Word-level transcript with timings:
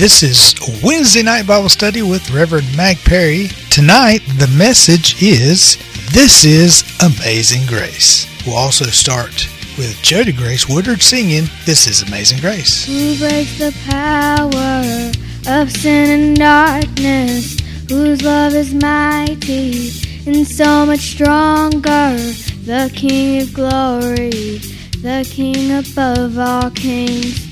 This 0.00 0.22
is 0.22 0.54
Wednesday 0.82 1.22
Night 1.22 1.46
Bible 1.46 1.68
Study 1.68 2.00
with 2.00 2.30
Reverend 2.30 2.74
Mag 2.74 2.96
Perry. 3.04 3.48
Tonight, 3.68 4.22
the 4.38 4.50
message 4.56 5.22
is 5.22 5.76
This 6.10 6.42
is 6.42 6.84
Amazing 7.02 7.66
Grace. 7.66 8.26
We'll 8.46 8.56
also 8.56 8.86
start 8.86 9.46
with 9.76 10.00
Jody 10.00 10.32
Grace 10.32 10.66
Woodard 10.66 11.02
singing 11.02 11.44
This 11.66 11.86
is 11.86 12.00
Amazing 12.00 12.40
Grace. 12.40 12.86
Who 12.86 13.18
breaks 13.18 13.58
the 13.58 13.76
power 13.90 15.12
of 15.54 15.70
sin 15.70 16.20
and 16.20 16.38
darkness? 16.38 17.60
Whose 17.90 18.22
love 18.22 18.54
is 18.54 18.72
mighty 18.72 19.90
and 20.26 20.48
so 20.48 20.86
much 20.86 21.00
stronger? 21.00 22.16
The 22.64 22.90
King 22.94 23.42
of 23.42 23.52
glory, 23.52 24.60
the 25.02 25.28
King 25.30 25.72
above 25.72 26.38
all 26.38 26.70
kings. 26.70 27.49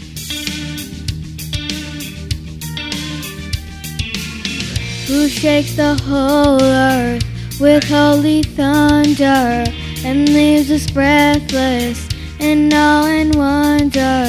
Who 5.08 5.26
shakes 5.26 5.74
the 5.74 5.94
whole 6.04 6.62
earth 6.62 7.24
with 7.58 7.82
holy 7.84 8.42
thunder 8.42 9.64
and 10.04 10.28
leaves 10.28 10.70
us 10.70 10.90
breathless 10.90 12.06
in 12.38 12.70
awe 12.74 13.06
and 13.06 13.34
wonder. 13.34 14.28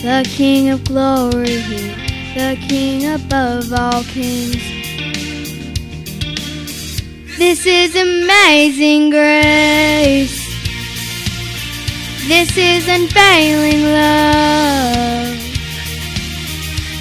The 0.00 0.26
King 0.26 0.70
of 0.70 0.82
glory, 0.84 1.60
the 2.34 2.56
King 2.66 3.12
above 3.12 3.70
all 3.74 4.02
kings. 4.04 4.62
This 7.36 7.66
is 7.66 7.94
amazing 7.94 9.10
grace. 9.10 10.46
This 12.26 12.56
is 12.56 12.88
unfailing 12.88 13.82
love 13.82 15.45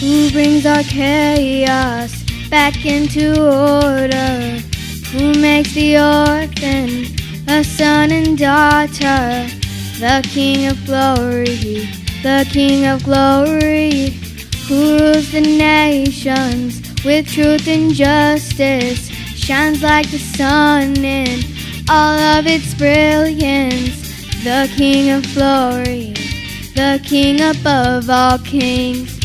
Who 0.00 0.30
brings 0.30 0.64
our 0.64 0.84
chaos 0.84 2.22
back 2.48 2.86
into 2.86 3.32
order? 3.32 4.62
Who 5.10 5.34
makes 5.40 5.74
the 5.74 5.96
orphan 5.96 7.16
a 7.48 7.64
son 7.64 8.12
and 8.12 8.38
daughter? 8.38 9.48
The 9.98 10.24
King 10.30 10.68
of 10.68 10.86
glory, 10.86 11.88
the 12.22 12.48
King 12.52 12.86
of 12.86 13.02
glory, 13.02 14.10
who 14.68 14.98
rules 14.98 15.32
the 15.32 15.40
nations 15.40 16.80
with 17.04 17.26
truth 17.26 17.66
and 17.66 17.92
justice, 17.92 19.08
shines 19.34 19.82
like 19.82 20.08
the 20.12 20.18
sun 20.18 20.96
in 21.04 21.42
all 21.90 22.16
of 22.38 22.46
its 22.46 22.72
brilliance. 22.74 23.98
The 24.44 24.70
King 24.76 25.10
of 25.10 25.24
glory, 25.34 26.14
the 26.76 27.00
King 27.02 27.40
above 27.40 28.08
all 28.08 28.38
kings. 28.38 29.17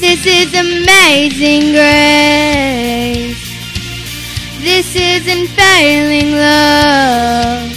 This 0.00 0.24
is 0.26 0.54
amazing 0.54 1.72
grace. 1.72 3.36
This 4.60 4.94
is 4.94 5.26
unfailing 5.26 6.34
love. 6.34 7.72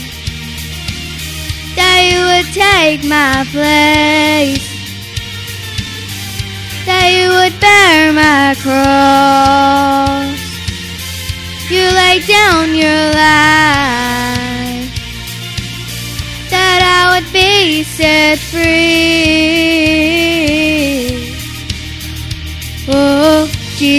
That 1.75 1.99
you 2.05 2.21
would 2.29 2.53
take 2.53 3.03
my 3.09 3.43
place. 3.51 4.69
That 6.85 7.09
you 7.09 7.29
would 7.29 7.59
bear 7.59 8.13
my 8.13 8.53
cross. 8.61 10.37
You 11.71 11.81
laid 11.81 12.27
down 12.27 12.75
your 12.75 13.05
life. 13.17 14.91
That 16.51 16.81
I 16.85 17.19
would 17.19 17.33
be 17.33 17.81
set 17.81 18.37
free. 18.37 19.70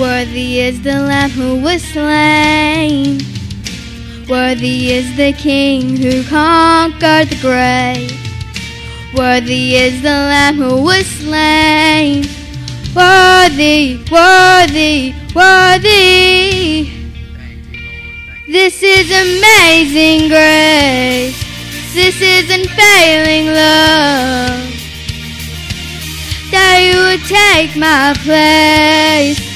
Worthy 0.00 0.60
is 0.60 0.82
the 0.82 1.00
Lamb 1.00 1.30
who 1.30 1.62
was 1.62 1.82
slain. 1.82 3.18
Worthy 4.28 4.92
is 4.92 5.16
the 5.16 5.32
King 5.32 5.96
who 5.96 6.22
conquered 6.24 7.28
the 7.28 7.38
grave. 7.40 8.12
Worthy 9.14 9.76
is 9.76 10.02
the 10.02 10.08
Lamb 10.08 10.56
who 10.56 10.82
was 10.82 11.06
slain. 11.06 12.24
Worthy, 12.94 14.04
worthy, 14.10 15.14
worthy. 15.34 16.90
This 18.48 18.82
is 18.82 19.10
amazing 19.10 20.28
grace. 20.28 21.38
This 21.94 22.20
is 22.20 22.50
unfailing 22.50 23.46
love. 23.46 24.72
That 26.50 26.78
you 26.84 26.98
would 27.00 27.24
take 27.26 27.76
my 27.76 28.14
place 28.24 29.55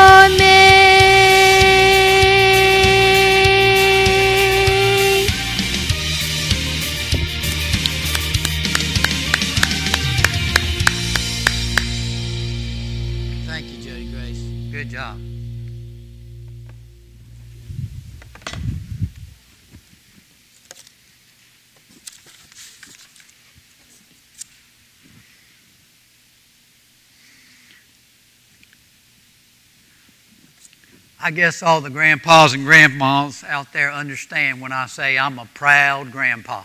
I 31.23 31.29
guess 31.29 31.61
all 31.61 31.81
the 31.81 31.91
grandpas 31.91 32.53
and 32.53 32.65
grandmas 32.65 33.43
out 33.43 33.71
there 33.73 33.91
understand 33.91 34.59
when 34.59 34.71
I 34.71 34.87
say 34.87 35.19
I'm 35.19 35.37
a 35.37 35.45
proud 35.53 36.11
grandpa. 36.11 36.63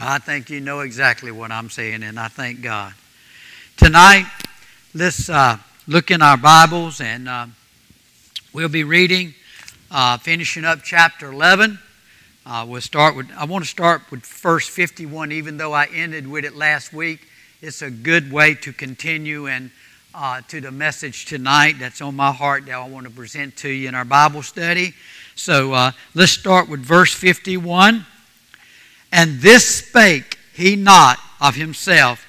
I 0.00 0.18
think 0.20 0.48
you 0.48 0.58
know 0.60 0.80
exactly 0.80 1.30
what 1.30 1.52
I'm 1.52 1.68
saying, 1.68 2.02
and 2.02 2.18
I 2.18 2.28
thank 2.28 2.62
God. 2.62 2.94
Tonight, 3.76 4.24
let's 4.94 5.28
uh, 5.28 5.58
look 5.86 6.10
in 6.10 6.22
our 6.22 6.38
Bibles, 6.38 7.02
and 7.02 7.28
uh, 7.28 7.46
we'll 8.54 8.70
be 8.70 8.84
reading 8.84 9.34
uh, 9.90 10.16
finishing 10.16 10.64
up 10.64 10.78
chapter 10.82 11.30
11. 11.30 11.78
Uh, 12.46 12.64
we'll 12.66 12.80
start 12.80 13.14
with, 13.14 13.30
I 13.36 13.44
want 13.44 13.64
to 13.64 13.70
start 13.70 14.10
with 14.10 14.24
verse 14.24 14.66
51, 14.66 15.30
even 15.30 15.58
though 15.58 15.74
I 15.74 15.88
ended 15.92 16.26
with 16.26 16.46
it 16.46 16.56
last 16.56 16.94
week. 16.94 17.28
It's 17.60 17.82
a 17.82 17.90
good 17.90 18.32
way 18.32 18.54
to 18.54 18.72
continue 18.72 19.46
and 19.46 19.70
uh, 20.14 20.40
to 20.48 20.60
the 20.60 20.70
message 20.70 21.24
tonight 21.24 21.76
that's 21.78 22.00
on 22.00 22.14
my 22.14 22.32
heart 22.32 22.66
that 22.66 22.74
I 22.74 22.88
want 22.88 23.06
to 23.06 23.12
present 23.12 23.56
to 23.58 23.68
you 23.68 23.88
in 23.88 23.94
our 23.94 24.04
Bible 24.04 24.42
study. 24.42 24.94
So 25.34 25.72
uh, 25.72 25.92
let's 26.14 26.32
start 26.32 26.68
with 26.68 26.80
verse 26.80 27.14
51. 27.14 28.04
And 29.10 29.40
this 29.40 29.78
spake 29.86 30.38
he 30.54 30.76
not 30.76 31.18
of 31.40 31.54
himself, 31.54 32.26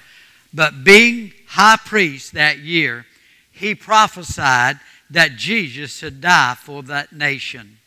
but 0.53 0.83
being 0.83 1.33
high 1.47 1.77
priest 1.85 2.33
that 2.33 2.59
year, 2.59 3.06
he 3.51 3.75
prophesied 3.75 4.79
that 5.09 5.36
Jesus 5.36 5.97
should 5.97 6.21
die 6.21 6.56
for 6.56 6.83
that 6.83 7.12
nation 7.12 7.77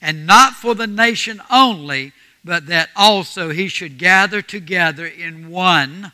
and 0.00 0.26
not 0.26 0.52
for 0.52 0.74
the 0.74 0.86
nation 0.86 1.40
only, 1.50 2.12
but 2.44 2.66
that 2.66 2.90
also 2.94 3.50
he 3.50 3.68
should 3.68 3.98
gather 3.98 4.42
together 4.42 5.06
in 5.06 5.50
one 5.50 6.12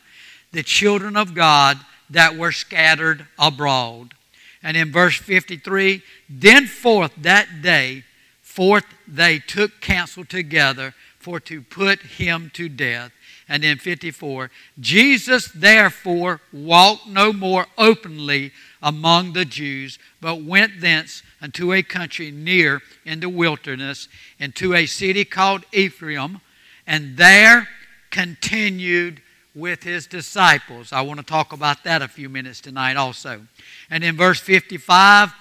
the 0.52 0.62
children 0.62 1.16
of 1.16 1.34
God 1.34 1.78
that 2.10 2.36
were 2.36 2.52
scattered 2.52 3.26
abroad. 3.38 4.14
And 4.62 4.76
in 4.76 4.92
verse 4.92 5.16
53, 5.16 6.02
then 6.28 6.66
forth 6.66 7.12
that 7.18 7.62
day, 7.62 8.04
forth 8.42 8.84
they 9.06 9.38
took 9.38 9.80
counsel 9.80 10.24
together 10.24 10.94
for 11.18 11.40
to 11.40 11.62
put 11.62 12.00
him 12.00 12.50
to 12.54 12.68
death. 12.68 13.12
And 13.48 13.62
in 13.62 13.78
54, 13.78 14.50
Jesus 14.80 15.48
therefore 15.54 16.40
walked 16.52 17.06
no 17.06 17.32
more 17.32 17.66
openly 17.76 18.52
among 18.82 19.32
the 19.32 19.44
Jews, 19.44 19.98
but 20.20 20.42
went 20.42 20.80
thence 20.80 21.22
unto 21.42 21.72
a 21.72 21.82
country 21.82 22.30
near 22.30 22.80
in 23.04 23.20
the 23.20 23.28
wilderness, 23.28 24.08
into 24.38 24.74
a 24.74 24.86
city 24.86 25.24
called 25.24 25.64
Ephraim, 25.72 26.40
and 26.86 27.16
there 27.16 27.68
continued 28.10 29.20
with 29.54 29.82
his 29.82 30.06
disciples. 30.06 30.92
I 30.92 31.02
want 31.02 31.20
to 31.20 31.26
talk 31.26 31.52
about 31.52 31.84
that 31.84 32.02
a 32.02 32.08
few 32.08 32.28
minutes 32.28 32.60
tonight 32.60 32.96
also. 32.96 33.42
And 33.90 34.02
in 34.02 34.16
verse 34.16 34.40
55, 34.40 35.32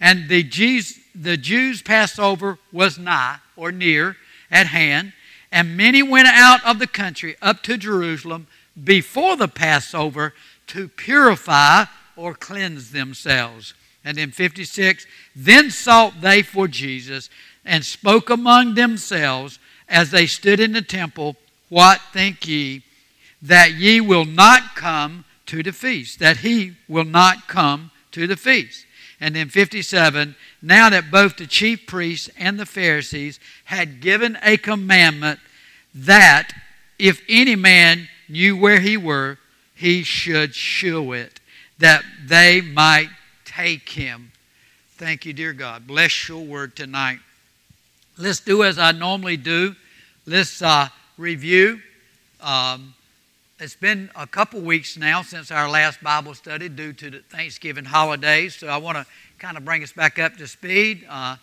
and 0.00 0.28
the 0.28 0.42
Jews, 0.42 0.98
the 1.14 1.36
Jews' 1.36 1.82
Passover 1.82 2.58
was 2.72 2.98
nigh 2.98 3.38
or 3.56 3.72
near 3.72 4.16
at 4.50 4.66
hand, 4.66 5.12
and 5.50 5.76
many 5.76 6.02
went 6.02 6.28
out 6.28 6.64
of 6.64 6.78
the 6.78 6.86
country 6.86 7.36
up 7.40 7.62
to 7.62 7.76
Jerusalem 7.76 8.46
before 8.82 9.36
the 9.36 9.48
Passover 9.48 10.34
to 10.68 10.88
purify 10.88 11.84
or 12.14 12.34
cleanse 12.34 12.90
themselves. 12.90 13.74
And 14.04 14.18
in 14.18 14.30
56, 14.30 15.06
then 15.34 15.70
sought 15.70 16.20
they 16.20 16.42
for 16.42 16.68
Jesus 16.68 17.30
and 17.64 17.84
spoke 17.84 18.30
among 18.30 18.74
themselves 18.74 19.58
as 19.88 20.10
they 20.10 20.26
stood 20.26 20.60
in 20.60 20.72
the 20.72 20.82
temple, 20.82 21.36
What 21.68 22.00
think 22.12 22.46
ye? 22.46 22.82
That 23.46 23.72
ye 23.72 24.00
will 24.00 24.24
not 24.24 24.74
come 24.74 25.24
to 25.46 25.62
the 25.62 25.72
feast, 25.72 26.18
that 26.18 26.38
he 26.38 26.72
will 26.88 27.04
not 27.04 27.48
come 27.48 27.90
to 28.12 28.26
the 28.26 28.36
feast. 28.36 28.84
And 29.20 29.36
in 29.36 29.48
57, 29.48 30.34
now 30.60 30.90
that 30.90 31.10
both 31.10 31.36
the 31.36 31.46
chief 31.46 31.86
priests 31.86 32.28
and 32.36 32.58
the 32.58 32.66
Pharisees 32.66 33.40
had 33.64 34.00
given 34.00 34.36
a 34.42 34.56
commandment 34.56 35.40
that 35.94 36.50
if 36.98 37.22
any 37.28 37.56
man 37.56 38.08
knew 38.28 38.56
where 38.56 38.80
he 38.80 38.96
were, 38.96 39.38
he 39.74 40.02
should 40.02 40.54
shew 40.54 41.12
it 41.12 41.40
that 41.78 42.02
they 42.26 42.60
might 42.60 43.10
take 43.44 43.88
him. 43.90 44.32
Thank 44.96 45.26
you, 45.26 45.32
dear 45.32 45.52
God. 45.52 45.86
Bless 45.86 46.28
your 46.28 46.42
word 46.42 46.74
tonight. 46.74 47.18
Let's 48.16 48.40
do 48.40 48.64
as 48.64 48.78
I 48.78 48.92
normally 48.92 49.36
do. 49.36 49.74
Let's 50.24 50.62
uh, 50.62 50.88
review. 51.18 51.80
Um, 52.40 52.94
it's 53.58 53.74
been 53.74 54.10
a 54.14 54.26
couple 54.26 54.60
weeks 54.60 54.98
now 54.98 55.22
since 55.22 55.50
our 55.50 55.66
last 55.66 56.02
Bible 56.02 56.34
study 56.34 56.68
due 56.68 56.92
to 56.92 57.08
the 57.08 57.20
Thanksgiving 57.30 57.86
holidays, 57.86 58.54
so 58.54 58.66
I 58.66 58.76
want 58.76 58.98
to 58.98 59.06
kind 59.38 59.56
of 59.56 59.64
bring 59.64 59.82
us 59.82 59.92
back 59.92 60.18
up 60.18 60.36
to 60.36 60.46
speed. 60.46 61.06
Uh, 61.08 61.36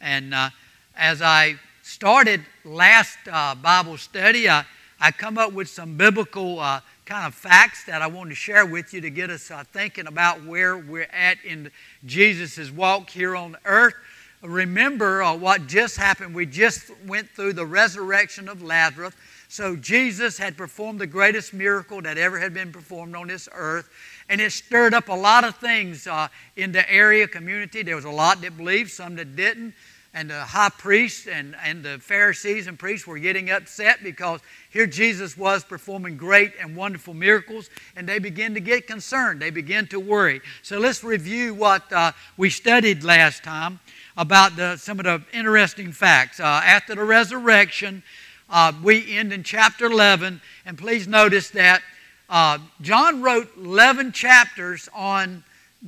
and 0.00 0.34
uh, 0.34 0.50
as 0.96 1.22
I 1.22 1.54
started 1.84 2.44
last 2.64 3.18
uh, 3.30 3.54
Bible 3.54 3.98
study, 3.98 4.48
I, 4.48 4.64
I 5.00 5.12
come 5.12 5.38
up 5.38 5.52
with 5.52 5.68
some 5.68 5.96
biblical 5.96 6.58
uh, 6.58 6.80
kind 7.06 7.24
of 7.24 7.34
facts 7.34 7.84
that 7.84 8.02
I 8.02 8.08
want 8.08 8.30
to 8.30 8.36
share 8.36 8.66
with 8.66 8.92
you 8.92 9.00
to 9.02 9.10
get 9.10 9.30
us 9.30 9.48
uh, 9.52 9.62
thinking 9.72 10.08
about 10.08 10.44
where 10.44 10.76
we're 10.76 11.08
at 11.12 11.38
in 11.44 11.70
Jesus' 12.04 12.72
walk 12.72 13.10
here 13.10 13.36
on 13.36 13.56
earth. 13.64 13.94
Remember 14.42 15.22
uh, 15.22 15.36
what 15.36 15.68
just 15.68 15.96
happened. 15.96 16.34
We 16.34 16.46
just 16.46 16.90
went 17.06 17.30
through 17.30 17.52
the 17.52 17.66
resurrection 17.66 18.48
of 18.48 18.60
Lazarus. 18.60 19.14
So 19.50 19.74
Jesus 19.74 20.38
had 20.38 20.56
performed 20.56 21.00
the 21.00 21.08
greatest 21.08 21.52
miracle 21.52 22.00
that 22.02 22.16
ever 22.16 22.38
had 22.38 22.54
been 22.54 22.70
performed 22.70 23.16
on 23.16 23.26
this 23.26 23.48
earth. 23.52 23.90
And 24.28 24.40
it 24.40 24.52
stirred 24.52 24.94
up 24.94 25.08
a 25.08 25.12
lot 25.12 25.42
of 25.42 25.56
things 25.56 26.06
uh, 26.06 26.28
in 26.54 26.70
the 26.70 26.88
area 26.88 27.26
community. 27.26 27.82
There 27.82 27.96
was 27.96 28.04
a 28.04 28.10
lot 28.10 28.40
that 28.42 28.56
believed, 28.56 28.92
some 28.92 29.16
that 29.16 29.34
didn't 29.34 29.74
and 30.12 30.28
the 30.28 30.40
high 30.40 30.70
priests 30.70 31.28
and, 31.28 31.54
and 31.62 31.84
the 31.84 31.98
Pharisees 32.00 32.66
and 32.66 32.78
priests 32.78 33.06
were 33.06 33.18
getting 33.18 33.50
upset 33.50 34.02
because 34.02 34.40
here 34.70 34.86
Jesus 34.86 35.36
was 35.36 35.62
performing 35.62 36.16
great 36.16 36.52
and 36.60 36.74
wonderful 36.74 37.14
miracles, 37.14 37.70
and 37.94 38.08
they 38.08 38.18
began 38.18 38.54
to 38.54 38.60
get 38.60 38.88
concerned. 38.88 39.40
They 39.40 39.50
began 39.50 39.86
to 39.88 40.00
worry. 40.00 40.40
So 40.62 40.78
let's 40.78 41.04
review 41.04 41.54
what 41.54 41.92
uh, 41.92 42.12
we 42.36 42.50
studied 42.50 43.04
last 43.04 43.44
time 43.44 43.78
about 44.16 44.56
the, 44.56 44.76
some 44.76 44.98
of 44.98 45.04
the 45.04 45.22
interesting 45.32 45.92
facts. 45.92 46.40
Uh, 46.40 46.60
after 46.64 46.96
the 46.96 47.04
resurrection, 47.04 48.02
uh, 48.50 48.72
we 48.82 49.16
end 49.16 49.32
in 49.32 49.42
chapter 49.42 49.86
11, 49.86 50.40
and 50.66 50.76
please 50.76 51.06
notice 51.06 51.50
that 51.50 51.82
uh, 52.28 52.58
John 52.80 53.22
wrote 53.22 53.48
11 53.56 54.12
chapters 54.12 54.88
on 54.94 55.44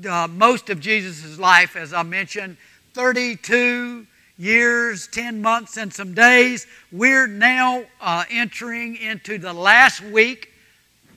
uh, 0.09 0.29
most 0.29 0.71
of 0.71 0.81
Jesus' 0.81 1.39
life, 1.39 1.77
as 1.77 1.93
I 1.93 2.03
mentioned. 2.03 2.57
32 2.95 4.07
years, 4.39 5.07
10 5.09 5.43
months, 5.43 5.77
and 5.77 5.93
some 5.93 6.15
days. 6.15 6.67
We're 6.91 7.27
now 7.27 7.85
uh, 8.01 8.25
entering 8.31 8.97
into 8.97 9.39
the 9.39 9.53
last 9.53 10.01
week, 10.03 10.53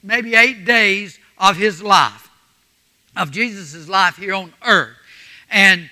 maybe 0.03 0.35
eight 0.35 0.65
days 0.65 1.19
of 1.37 1.57
his 1.57 1.81
life, 1.81 2.29
of 3.15 3.31
Jesus' 3.31 3.87
life 3.87 4.17
here 4.17 4.33
on 4.33 4.53
earth. 4.65 4.95
And 5.49 5.89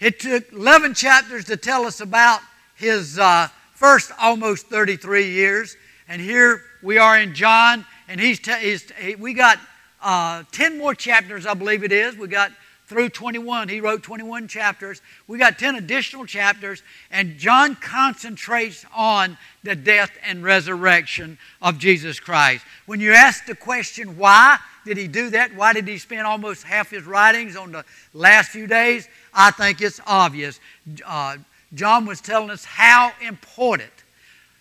it 0.00 0.20
took 0.20 0.52
11 0.52 0.94
chapters 0.94 1.44
to 1.46 1.56
tell 1.56 1.84
us 1.84 2.00
about 2.00 2.40
his 2.76 3.18
uh, 3.18 3.48
first 3.80 4.12
almost 4.20 4.66
33 4.66 5.30
years. 5.30 5.74
And 6.06 6.20
here 6.20 6.62
we 6.82 6.98
are 6.98 7.18
in 7.18 7.34
John, 7.34 7.86
and 8.08 8.20
he's, 8.20 8.38
t- 8.38 8.52
he's 8.60 8.90
he, 8.92 9.14
we 9.14 9.32
got 9.32 9.58
uh, 10.02 10.42
10 10.52 10.76
more 10.76 10.94
chapters, 10.94 11.46
I 11.46 11.54
believe 11.54 11.82
it 11.82 11.90
is. 11.90 12.14
We 12.14 12.28
got 12.28 12.52
through 12.88 13.08
21. 13.08 13.70
He 13.70 13.80
wrote 13.80 14.02
21 14.02 14.48
chapters. 14.48 15.00
We 15.26 15.38
got 15.38 15.58
10 15.58 15.76
additional 15.76 16.26
chapters, 16.26 16.82
and 17.10 17.38
John 17.38 17.74
concentrates 17.74 18.84
on 18.94 19.38
the 19.62 19.74
death 19.74 20.10
and 20.26 20.44
resurrection 20.44 21.38
of 21.62 21.78
Jesus 21.78 22.20
Christ. 22.20 22.66
When 22.84 23.00
you 23.00 23.12
ask 23.12 23.46
the 23.46 23.54
question, 23.54 24.18
why 24.18 24.58
did 24.84 24.98
he 24.98 25.08
do 25.08 25.30
that? 25.30 25.54
Why 25.54 25.72
did 25.72 25.88
he 25.88 25.96
spend 25.96 26.26
almost 26.26 26.64
half 26.64 26.90
his 26.90 27.04
writings 27.04 27.56
on 27.56 27.72
the 27.72 27.86
last 28.12 28.50
few 28.50 28.66
days? 28.66 29.08
I 29.32 29.52
think 29.52 29.80
it's 29.80 30.00
obvious. 30.06 30.60
Uh, 31.06 31.36
John 31.74 32.06
was 32.06 32.20
telling 32.20 32.50
us 32.50 32.64
how 32.64 33.12
important 33.20 33.92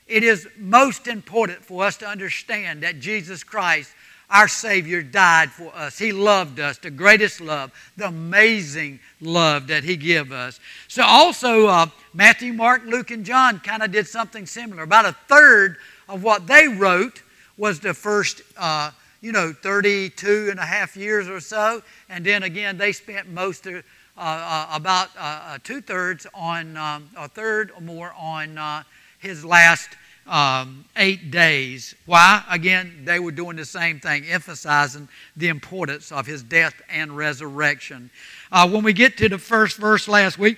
it 0.08 0.24
is 0.24 0.48
most 0.58 1.08
important 1.08 1.63
for 1.63 1.84
us 1.84 1.98
to 1.98 2.08
understand 2.08 2.84
that 2.84 3.00
Jesus 3.00 3.44
Christ 3.44 3.94
our 4.30 4.48
Savior 4.48 5.01
died 5.01 5.50
for 5.50 5.75
us. 5.75 5.98
He 5.98 6.12
loved 6.12 6.60
us, 6.60 6.78
the 6.78 6.92
greatest 6.92 7.42
love, 7.42 7.72
the 7.98 8.08
amazing 8.08 9.00
love 9.22 9.68
that 9.68 9.84
He 9.84 9.96
gave 9.98 10.32
us. 10.32 10.60
So, 10.88 11.04
also, 11.04 11.66
uh, 11.68 11.88
Matthew, 12.13 12.54
Mark, 12.54 12.84
Luke, 12.86 13.10
and 13.10 13.25
John 13.25 13.60
kind 13.60 13.82
of 13.82 13.92
did 13.92 14.08
something 14.08 14.46
similar. 14.46 14.84
About 14.84 15.06
a 15.06 15.16
third 15.28 15.78
of 16.08 16.24
what 16.24 16.46
they 16.46 16.68
wrote 16.68 17.24
was 17.58 17.80
the 17.80 17.94
first, 17.94 18.44
uh, 18.56 18.92
you 19.22 19.32
know, 19.32 19.51
32 19.51 20.48
and 20.51 20.60
a 20.60 20.66
half 20.66 20.96
years 20.96 21.28
or 21.28 21.39
so. 21.39 21.82
And 22.08 22.24
then 22.24 22.44
again, 22.44 22.78
they 22.78 22.92
spent 22.92 23.28
most 23.30 23.66
of, 23.66 23.84
about 24.20 25.10
uh, 25.18 25.20
uh, 25.22 25.58
two 25.64 25.82
thirds 25.82 26.28
on, 26.34 26.76
um, 26.78 27.10
a 27.16 27.28
third 27.28 27.72
or 27.76 27.82
more 27.82 28.14
on 28.18 28.84
his 29.20 29.46
last 29.46 29.90
um, 30.30 30.86
eight 30.96 31.32
days. 31.32 31.96
Why? 32.06 32.44
Again, 32.50 33.02
they 33.04 33.20
were 33.20 33.32
doing 33.32 33.58
the 33.58 33.66
same 33.66 34.00
thing, 34.00 34.26
emphasizing 34.26 35.10
the 35.36 35.48
importance 35.48 36.12
of 36.12 36.26
his 36.28 36.44
death 36.44 36.82
and 36.90 37.16
resurrection. 37.18 38.10
Uh, 38.52 38.70
when 38.70 38.84
we 38.84 38.94
get 38.94 39.18
to 39.18 39.30
the 39.30 39.38
first 39.38 39.78
verse 39.78 40.08
last 40.08 40.38
week, 40.38 40.58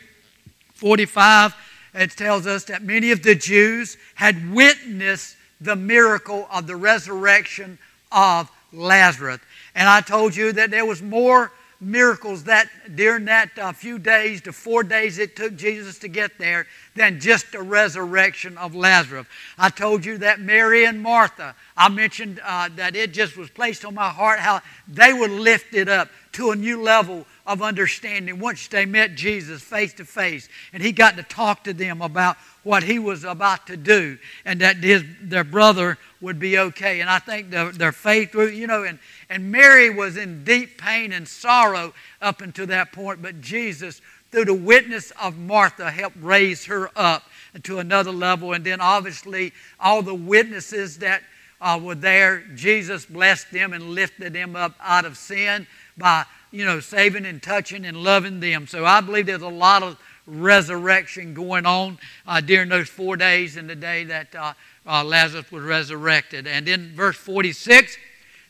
45, 0.73 1.55
it 1.93 2.11
tells 2.11 2.47
us 2.47 2.65
that 2.65 2.83
many 2.83 3.11
of 3.11 3.23
the 3.23 3.35
Jews 3.35 3.97
had 4.15 4.53
witnessed 4.53 5.37
the 5.59 5.75
miracle 5.75 6.47
of 6.51 6.67
the 6.67 6.75
resurrection 6.75 7.77
of 8.11 8.49
Lazarus. 8.73 9.39
And 9.75 9.87
I 9.87 10.01
told 10.01 10.35
you 10.35 10.51
that 10.53 10.71
there 10.71 10.85
was 10.85 11.01
more 11.01 11.51
miracles 11.81 12.43
that 12.43 12.69
during 12.95 13.25
that 13.25 13.49
uh, 13.57 13.73
few 13.73 13.97
days 13.97 14.39
to 14.41 14.53
four 14.53 14.83
days 14.83 15.17
it 15.17 15.35
took 15.35 15.55
Jesus 15.55 15.97
to 15.97 16.07
get 16.07 16.37
there 16.37 16.67
than 16.95 17.19
just 17.19 17.51
the 17.51 17.61
resurrection 17.61 18.55
of 18.59 18.75
Lazarus. 18.75 19.25
I 19.57 19.69
told 19.69 20.05
you 20.05 20.19
that 20.19 20.39
Mary 20.39 20.85
and 20.85 21.01
Martha, 21.01 21.55
I 21.75 21.89
mentioned 21.89 22.39
uh, 22.45 22.69
that 22.75 22.95
it 22.95 23.13
just 23.13 23.35
was 23.35 23.49
placed 23.49 23.83
on 23.83 23.95
my 23.95 24.09
heart 24.09 24.39
how 24.39 24.61
they 24.87 25.11
were 25.11 25.27
lifted 25.27 25.89
up 25.89 26.09
to 26.33 26.51
a 26.51 26.55
new 26.55 26.81
level 26.81 27.25
of 27.47 27.63
understanding 27.63 28.39
once 28.39 28.67
they 28.67 28.85
met 28.85 29.15
Jesus 29.15 29.61
face 29.61 29.93
to 29.95 30.05
face 30.05 30.47
and 30.71 30.83
he 30.83 30.91
got 30.91 31.17
to 31.17 31.23
talk 31.23 31.63
to 31.63 31.73
them 31.73 32.01
about 32.01 32.37
what 32.63 32.83
he 32.83 32.99
was 32.99 33.23
about 33.23 33.65
to 33.67 33.75
do 33.75 34.19
and 34.45 34.61
that 34.61 34.77
his, 34.77 35.03
their 35.21 35.43
brother 35.43 35.97
would 36.21 36.39
be 36.39 36.57
okay. 36.57 37.01
And 37.01 37.09
I 37.09 37.19
think 37.19 37.49
their, 37.49 37.91
faith, 37.91 38.33
you 38.33 38.67
know, 38.67 38.83
and, 38.83 38.99
and 39.29 39.51
Mary 39.51 39.89
was 39.89 40.17
in 40.17 40.43
deep 40.43 40.79
pain 40.79 41.11
and 41.11 41.27
sorrow 41.27 41.93
up 42.21 42.41
until 42.41 42.67
that 42.67 42.93
point, 42.93 43.21
but 43.21 43.41
Jesus, 43.41 44.01
through 44.31 44.45
the 44.45 44.53
witness 44.53 45.11
of 45.21 45.37
Martha, 45.37 45.91
helped 45.91 46.17
raise 46.21 46.65
her 46.65 46.89
up 46.95 47.23
to 47.63 47.79
another 47.79 48.11
level. 48.11 48.53
And 48.53 48.63
then 48.63 48.79
obviously, 48.79 49.51
all 49.79 50.01
the 50.01 50.15
witnesses 50.15 50.99
that 50.99 51.23
uh, 51.59 51.79
were 51.81 51.95
there, 51.95 52.41
Jesus 52.55 53.05
blessed 53.05 53.51
them 53.51 53.73
and 53.73 53.91
lifted 53.91 54.33
them 54.33 54.55
up 54.55 54.75
out 54.79 55.05
of 55.05 55.17
sin 55.17 55.67
by, 55.97 56.25
you 56.51 56.65
know, 56.65 56.79
saving 56.79 57.25
and 57.25 57.41
touching 57.41 57.85
and 57.85 57.97
loving 57.97 58.39
them. 58.39 58.67
So 58.67 58.85
I 58.85 59.01
believe 59.01 59.25
there's 59.25 59.41
a 59.41 59.47
lot 59.47 59.83
of 59.83 59.97
resurrection 60.25 61.33
going 61.33 61.65
on 61.65 61.97
uh, 62.27 62.41
during 62.41 62.69
those 62.69 62.89
four 62.89 63.17
days 63.17 63.57
and 63.57 63.69
the 63.69 63.75
day 63.75 64.03
that 64.05 64.33
uh, 64.35 64.53
uh, 64.85 65.03
Lazarus 65.03 65.51
was 65.51 65.63
resurrected. 65.63 66.47
And 66.47 66.67
in 66.67 66.93
verse 66.95 67.17
46, 67.17 67.97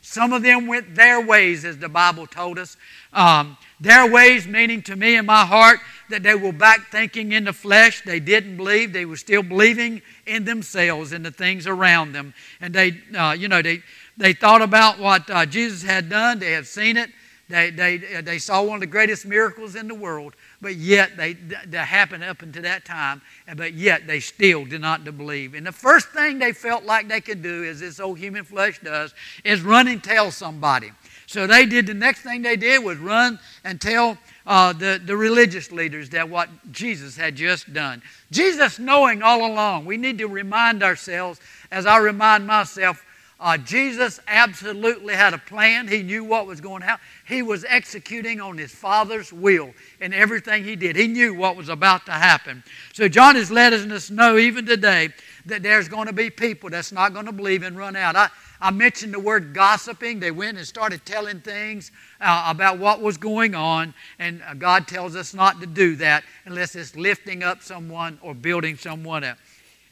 some 0.04 0.32
of 0.32 0.42
them 0.42 0.66
went 0.66 0.96
their 0.96 1.24
ways, 1.24 1.64
as 1.64 1.78
the 1.78 1.88
Bible 1.88 2.26
told 2.26 2.58
us. 2.58 2.76
Um, 3.12 3.56
their 3.78 4.10
ways, 4.10 4.48
meaning 4.48 4.82
to 4.82 4.96
me 4.96 5.16
in 5.16 5.26
my 5.26 5.44
heart 5.44 5.78
that 6.10 6.24
they 6.24 6.34
were 6.34 6.52
back 6.52 6.90
thinking 6.90 7.32
in 7.32 7.44
the 7.44 7.52
flesh. 7.52 8.02
They 8.04 8.18
didn't 8.18 8.56
believe. 8.56 8.92
They 8.92 9.06
were 9.06 9.16
still 9.16 9.44
believing 9.44 10.02
in 10.26 10.44
themselves 10.44 11.12
and 11.12 11.24
the 11.24 11.30
things 11.30 11.68
around 11.68 12.12
them. 12.12 12.34
And 12.60 12.74
they, 12.74 12.98
uh, 13.16 13.36
you 13.38 13.46
know, 13.46 13.62
they, 13.62 13.82
they 14.16 14.32
thought 14.32 14.60
about 14.60 14.98
what 14.98 15.30
uh, 15.30 15.46
Jesus 15.46 15.82
had 15.82 16.08
done. 16.08 16.40
They 16.40 16.52
had 16.52 16.66
seen 16.66 16.96
it. 16.96 17.10
They, 17.48 17.70
they, 17.70 17.98
they 17.98 18.38
saw 18.38 18.62
one 18.62 18.76
of 18.76 18.80
the 18.80 18.86
greatest 18.86 19.24
miracles 19.24 19.76
in 19.76 19.86
the 19.86 19.94
world 19.94 20.34
but 20.62 20.76
yet 20.76 21.16
they 21.16 21.34
that 21.34 21.86
happened 21.88 22.22
up 22.24 22.40
until 22.40 22.62
that 22.62 22.84
time, 22.84 23.20
but 23.56 23.74
yet 23.74 24.06
they 24.06 24.20
still 24.20 24.64
did 24.64 24.80
not 24.80 25.04
believe. 25.04 25.54
And 25.54 25.66
the 25.66 25.72
first 25.72 26.08
thing 26.10 26.38
they 26.38 26.52
felt 26.52 26.84
like 26.84 27.08
they 27.08 27.20
could 27.20 27.42
do, 27.42 27.64
as 27.64 27.80
this 27.80 27.98
old 27.98 28.18
human 28.18 28.44
flesh 28.44 28.78
does, 28.78 29.12
is 29.44 29.60
run 29.60 29.88
and 29.88 30.02
tell 30.02 30.30
somebody. 30.30 30.92
So 31.26 31.46
they 31.46 31.66
did. 31.66 31.86
The 31.86 31.94
next 31.94 32.22
thing 32.22 32.42
they 32.42 32.56
did 32.56 32.84
was 32.84 32.98
run 32.98 33.40
and 33.64 33.80
tell 33.80 34.16
uh, 34.46 34.72
the, 34.72 35.00
the 35.04 35.16
religious 35.16 35.72
leaders 35.72 36.10
that 36.10 36.28
what 36.28 36.48
Jesus 36.70 37.16
had 37.16 37.34
just 37.34 37.72
done. 37.72 38.00
Jesus, 38.30 38.78
knowing 38.78 39.22
all 39.22 39.44
along, 39.44 39.84
we 39.84 39.96
need 39.96 40.18
to 40.18 40.28
remind 40.28 40.82
ourselves, 40.82 41.40
as 41.70 41.86
I 41.86 41.98
remind 41.98 42.46
myself, 42.46 43.04
uh, 43.42 43.58
Jesus 43.58 44.20
absolutely 44.28 45.14
had 45.14 45.34
a 45.34 45.38
plan. 45.38 45.88
He 45.88 46.04
knew 46.04 46.22
what 46.22 46.46
was 46.46 46.60
going 46.60 46.80
to 46.82 46.86
happen. 46.86 47.04
He 47.26 47.42
was 47.42 47.64
executing 47.68 48.40
on 48.40 48.56
his 48.56 48.72
Father's 48.72 49.32
will 49.32 49.74
in 50.00 50.14
everything 50.14 50.62
he 50.62 50.76
did. 50.76 50.94
He 50.94 51.08
knew 51.08 51.34
what 51.34 51.56
was 51.56 51.68
about 51.68 52.06
to 52.06 52.12
happen. 52.12 52.62
So 52.92 53.08
John 53.08 53.36
is 53.36 53.50
letting 53.50 53.90
us 53.90 54.10
know 54.10 54.38
even 54.38 54.64
today 54.64 55.08
that 55.46 55.64
there's 55.64 55.88
going 55.88 56.06
to 56.06 56.12
be 56.12 56.30
people 56.30 56.70
that's 56.70 56.92
not 56.92 57.14
going 57.14 57.26
to 57.26 57.32
believe 57.32 57.64
and 57.64 57.76
run 57.76 57.96
out. 57.96 58.14
I, 58.14 58.28
I 58.60 58.70
mentioned 58.70 59.12
the 59.12 59.18
word 59.18 59.52
gossiping. 59.52 60.20
They 60.20 60.30
went 60.30 60.56
and 60.56 60.64
started 60.64 61.04
telling 61.04 61.40
things 61.40 61.90
uh, 62.20 62.44
about 62.46 62.78
what 62.78 63.00
was 63.00 63.16
going 63.16 63.56
on, 63.56 63.92
and 64.20 64.40
uh, 64.46 64.54
God 64.54 64.86
tells 64.86 65.16
us 65.16 65.34
not 65.34 65.60
to 65.60 65.66
do 65.66 65.96
that 65.96 66.22
unless 66.44 66.76
it's 66.76 66.94
lifting 66.94 67.42
up 67.42 67.60
someone 67.60 68.20
or 68.22 68.34
building 68.34 68.76
someone 68.76 69.24
up. 69.24 69.38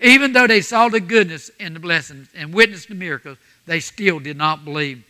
Even 0.00 0.32
though 0.32 0.46
they 0.46 0.62
saw 0.62 0.88
the 0.88 1.00
goodness 1.00 1.50
and 1.60 1.76
the 1.76 1.80
blessings 1.80 2.28
and 2.34 2.54
witnessed 2.54 2.88
the 2.88 2.94
miracles, 2.94 3.36
they 3.66 3.80
still 3.80 4.18
did 4.18 4.36
not 4.36 4.64
believe. 4.64 5.04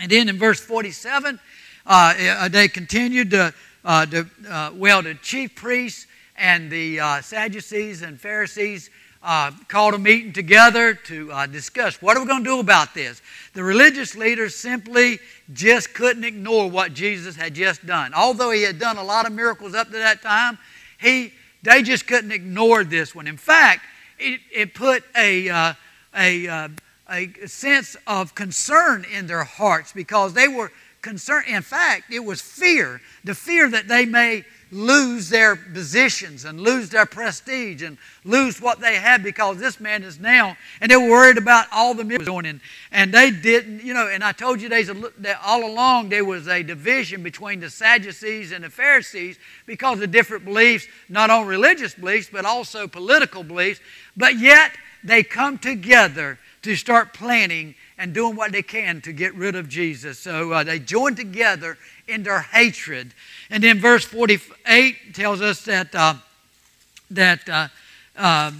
And 0.00 0.10
then 0.10 0.28
in 0.28 0.38
verse 0.38 0.60
47, 0.60 1.40
uh, 1.86 2.14
uh, 2.18 2.48
they 2.48 2.68
continued 2.68 3.30
to, 3.30 3.54
uh, 3.84 4.06
to 4.06 4.26
uh, 4.48 4.70
well, 4.74 5.02
the 5.02 5.14
chief 5.14 5.54
priests 5.54 6.06
and 6.36 6.70
the 6.70 7.00
uh, 7.00 7.20
Sadducees 7.22 8.02
and 8.02 8.20
Pharisees 8.20 8.90
uh, 9.22 9.50
called 9.66 9.94
a 9.94 9.98
meeting 9.98 10.32
together 10.32 10.94
to 10.94 11.32
discuss 11.50 12.00
what 12.00 12.16
are 12.16 12.20
we 12.20 12.26
going 12.26 12.44
to 12.44 12.50
do 12.50 12.60
about 12.60 12.94
this. 12.94 13.20
The 13.54 13.64
religious 13.64 14.14
leaders 14.14 14.54
simply 14.54 15.18
just 15.52 15.94
couldn't 15.94 16.22
ignore 16.22 16.70
what 16.70 16.92
Jesus 16.92 17.34
had 17.34 17.54
just 17.54 17.84
done. 17.84 18.12
Although 18.14 18.50
he 18.50 18.62
had 18.62 18.78
done 18.78 18.98
a 18.98 19.02
lot 19.02 19.26
of 19.26 19.32
miracles 19.32 19.74
up 19.74 19.88
to 19.88 19.94
that 19.94 20.22
time, 20.22 20.58
he, 21.00 21.32
they 21.62 21.82
just 21.82 22.06
couldn't 22.06 22.30
ignore 22.30 22.84
this 22.84 23.14
one. 23.14 23.26
In 23.26 23.36
fact, 23.36 23.80
it, 24.18 24.40
it 24.52 24.74
put 24.74 25.04
a, 25.16 25.48
uh, 25.48 25.74
a, 26.14 26.48
uh, 26.48 26.68
a 27.10 27.32
sense 27.46 27.96
of 28.06 28.34
concern 28.34 29.04
in 29.12 29.26
their 29.26 29.44
hearts 29.44 29.92
because 29.92 30.34
they 30.34 30.48
were 30.48 30.70
concerned. 31.02 31.46
In 31.48 31.62
fact, 31.62 32.12
it 32.12 32.24
was 32.24 32.40
fear 32.40 33.00
the 33.24 33.34
fear 33.34 33.68
that 33.70 33.88
they 33.88 34.04
may 34.04 34.44
lose 34.70 35.28
their 35.28 35.56
positions 35.56 36.44
and 36.44 36.60
lose 36.60 36.90
their 36.90 37.06
prestige 37.06 37.82
and 37.82 37.96
lose 38.24 38.60
what 38.60 38.80
they 38.80 38.96
had 38.96 39.22
because 39.22 39.58
this 39.58 39.80
man 39.80 40.02
is 40.02 40.20
now. 40.20 40.56
And 40.80 40.90
they 40.90 40.96
were 40.96 41.08
worried 41.08 41.38
about 41.38 41.66
all 41.72 41.94
the 41.94 42.04
miracles 42.04 42.28
going 42.28 42.46
in. 42.46 42.60
And 42.92 43.12
they 43.12 43.30
didn't, 43.30 43.82
you 43.82 43.94
know, 43.94 44.08
and 44.08 44.22
I 44.22 44.32
told 44.32 44.60
you 44.60 44.68
there's 44.68 44.90
a, 44.90 45.46
all 45.46 45.64
along 45.64 46.08
there 46.10 46.24
was 46.24 46.48
a 46.48 46.62
division 46.62 47.22
between 47.22 47.60
the 47.60 47.70
Sadducees 47.70 48.52
and 48.52 48.64
the 48.64 48.70
Pharisees 48.70 49.38
because 49.66 50.00
of 50.00 50.10
different 50.10 50.44
beliefs, 50.44 50.86
not 51.08 51.30
only 51.30 51.48
religious 51.48 51.94
beliefs, 51.94 52.28
but 52.30 52.44
also 52.44 52.86
political 52.86 53.42
beliefs. 53.42 53.80
But 54.16 54.38
yet 54.38 54.72
they 55.02 55.22
come 55.22 55.58
together 55.58 56.38
to 56.62 56.76
start 56.76 57.14
planning 57.14 57.74
and 57.98 58.12
doing 58.12 58.36
what 58.36 58.52
they 58.52 58.62
can 58.62 59.00
to 59.02 59.12
get 59.12 59.34
rid 59.34 59.54
of 59.54 59.68
Jesus. 59.68 60.18
So 60.18 60.52
uh, 60.52 60.64
they 60.64 60.78
join 60.78 61.14
together 61.14 61.78
in 62.08 62.22
their 62.22 62.40
hatred. 62.40 63.12
And 63.50 63.62
then 63.62 63.78
verse 63.78 64.04
48 64.04 65.14
tells 65.14 65.40
us 65.40 65.62
that, 65.64 65.94
uh, 65.94 66.14
that 67.10 67.48
uh, 67.48 67.68
uh, 68.16 68.52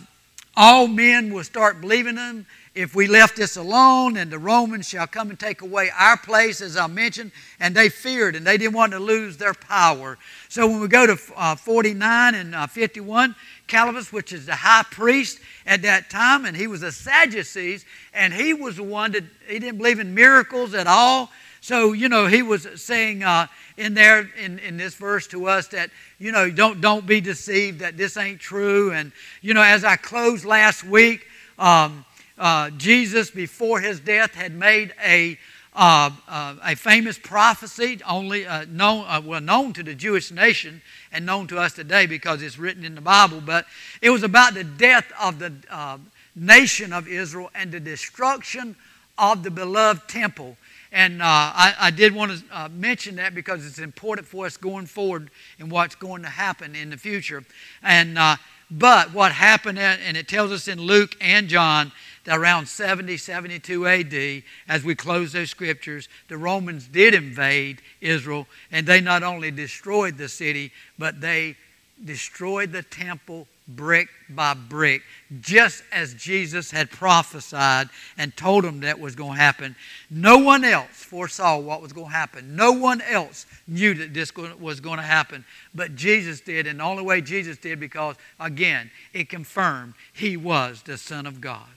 all 0.56 0.86
men 0.86 1.32
will 1.32 1.44
start 1.44 1.80
believing 1.80 2.16
them 2.16 2.46
if 2.78 2.94
we 2.94 3.08
left 3.08 3.34
this 3.34 3.56
alone, 3.56 4.16
and 4.16 4.30
the 4.30 4.38
Romans 4.38 4.88
shall 4.88 5.08
come 5.08 5.30
and 5.30 5.38
take 5.38 5.62
away 5.62 5.90
our 5.98 6.16
place, 6.16 6.60
as 6.60 6.76
I 6.76 6.86
mentioned. 6.86 7.32
And 7.58 7.74
they 7.74 7.88
feared, 7.88 8.36
and 8.36 8.46
they 8.46 8.56
didn't 8.56 8.74
want 8.74 8.92
to 8.92 9.00
lose 9.00 9.36
their 9.36 9.52
power. 9.52 10.16
So 10.48 10.64
when 10.68 10.80
we 10.80 10.86
go 10.86 11.04
to 11.04 11.18
uh, 11.34 11.56
49 11.56 12.36
and 12.36 12.54
uh, 12.54 12.68
51, 12.68 13.34
Caiaphas, 13.66 14.12
which 14.12 14.32
is 14.32 14.46
the 14.46 14.54
high 14.54 14.84
priest 14.92 15.40
at 15.66 15.82
that 15.82 16.08
time, 16.08 16.44
and 16.44 16.56
he 16.56 16.68
was 16.68 16.84
a 16.84 16.92
Sadducees, 16.92 17.84
and 18.14 18.32
he 18.32 18.54
was 18.54 18.76
the 18.76 18.84
one 18.84 19.10
that 19.10 19.24
he 19.48 19.58
didn't 19.58 19.78
believe 19.78 19.98
in 19.98 20.14
miracles 20.14 20.72
at 20.72 20.86
all. 20.86 21.32
So, 21.60 21.92
you 21.92 22.08
know, 22.08 22.26
he 22.26 22.42
was 22.42 22.66
saying 22.76 23.22
uh, 23.22 23.46
in 23.76 23.94
there 23.94 24.30
in, 24.40 24.58
in 24.60 24.76
this 24.76 24.94
verse 24.94 25.26
to 25.28 25.46
us 25.46 25.68
that, 25.68 25.90
you 26.18 26.32
know, 26.32 26.50
don't, 26.50 26.80
don't 26.80 27.06
be 27.06 27.20
deceived 27.20 27.80
that 27.80 27.96
this 27.96 28.16
ain't 28.16 28.40
true. 28.40 28.92
And, 28.92 29.12
you 29.42 29.54
know, 29.54 29.62
as 29.62 29.84
I 29.84 29.96
closed 29.96 30.44
last 30.44 30.84
week, 30.84 31.26
um, 31.58 32.04
uh, 32.38 32.70
Jesus, 32.70 33.30
before 33.30 33.80
his 33.80 33.98
death, 34.00 34.34
had 34.34 34.54
made 34.54 34.94
a, 35.04 35.38
uh, 35.74 36.10
uh, 36.28 36.54
a 36.64 36.76
famous 36.76 37.18
prophecy, 37.18 38.00
only 38.06 38.46
uh, 38.46 38.64
known, 38.68 39.04
uh, 39.08 39.20
well, 39.24 39.40
known 39.40 39.72
to 39.72 39.82
the 39.82 39.94
Jewish 39.94 40.30
nation 40.30 40.80
and 41.12 41.26
known 41.26 41.46
to 41.48 41.58
us 41.58 41.72
today 41.72 42.06
because 42.06 42.42
it's 42.42 42.58
written 42.58 42.84
in 42.84 42.94
the 42.94 43.00
Bible. 43.00 43.40
But 43.40 43.66
it 44.00 44.10
was 44.10 44.22
about 44.22 44.54
the 44.54 44.64
death 44.64 45.10
of 45.20 45.38
the 45.38 45.52
uh, 45.70 45.98
nation 46.36 46.92
of 46.92 47.08
Israel 47.08 47.50
and 47.54 47.72
the 47.72 47.80
destruction 47.80 48.76
of 49.18 49.42
the 49.42 49.50
beloved 49.50 50.08
temple. 50.08 50.56
And 50.90 51.20
uh, 51.20 51.24
I, 51.26 51.74
I, 51.78 51.90
did 51.90 52.14
want 52.14 52.32
to 52.32 52.44
uh, 52.50 52.68
mention 52.70 53.16
that 53.16 53.34
because 53.34 53.66
it's 53.66 53.78
important 53.78 54.26
for 54.26 54.46
us 54.46 54.56
going 54.56 54.86
forward 54.86 55.30
and 55.58 55.70
what's 55.70 55.94
going 55.94 56.22
to 56.22 56.28
happen 56.28 56.74
in 56.74 56.88
the 56.88 56.96
future. 56.96 57.44
And 57.82 58.18
uh, 58.18 58.36
but 58.70 59.14
what 59.14 59.32
happened, 59.32 59.78
and 59.78 60.16
it 60.16 60.28
tells 60.28 60.52
us 60.52 60.68
in 60.68 60.78
Luke 60.78 61.16
and 61.22 61.48
John 61.48 61.90
that 62.24 62.36
around 62.36 62.68
70, 62.68 63.16
72 63.16 63.86
AD, 63.86 64.42
as 64.68 64.84
we 64.84 64.94
close 64.94 65.32
those 65.32 65.50
scriptures, 65.50 66.08
the 66.28 66.36
Romans 66.36 66.86
did 66.86 67.14
invade 67.14 67.80
Israel, 68.02 68.46
and 68.70 68.86
they 68.86 69.00
not 69.00 69.22
only 69.22 69.50
destroyed 69.50 70.18
the 70.18 70.28
city, 70.28 70.70
but 70.98 71.20
they 71.22 71.56
destroyed 72.04 72.72
the 72.72 72.82
temple 72.82 73.46
brick 73.68 74.08
by 74.30 74.54
brick, 74.54 75.02
just 75.40 75.82
as 75.92 76.14
Jesus 76.14 76.70
had 76.70 76.90
prophesied 76.90 77.90
and 78.16 78.34
told 78.36 78.64
them 78.64 78.80
that 78.80 78.98
was 78.98 79.14
going 79.14 79.34
to 79.34 79.40
happen. 79.40 79.76
No 80.10 80.38
one 80.38 80.64
else 80.64 80.88
foresaw 80.92 81.58
what 81.58 81.82
was 81.82 81.92
going 81.92 82.06
to 82.06 82.12
happen. 82.12 82.56
No 82.56 82.72
one 82.72 83.02
else 83.02 83.46
knew 83.66 83.94
that 83.94 84.14
this 84.14 84.34
was 84.34 84.80
going 84.80 84.96
to 84.96 85.02
happen, 85.02 85.44
but 85.74 85.94
Jesus 85.94 86.40
did, 86.40 86.66
and 86.66 86.80
the 86.80 86.84
only 86.84 87.02
way 87.02 87.20
Jesus 87.20 87.58
did 87.58 87.78
because, 87.78 88.16
again, 88.40 88.90
it 89.12 89.28
confirmed 89.28 89.94
he 90.12 90.36
was 90.36 90.82
the 90.82 90.96
Son 90.96 91.26
of 91.26 91.40
God. 91.40 91.68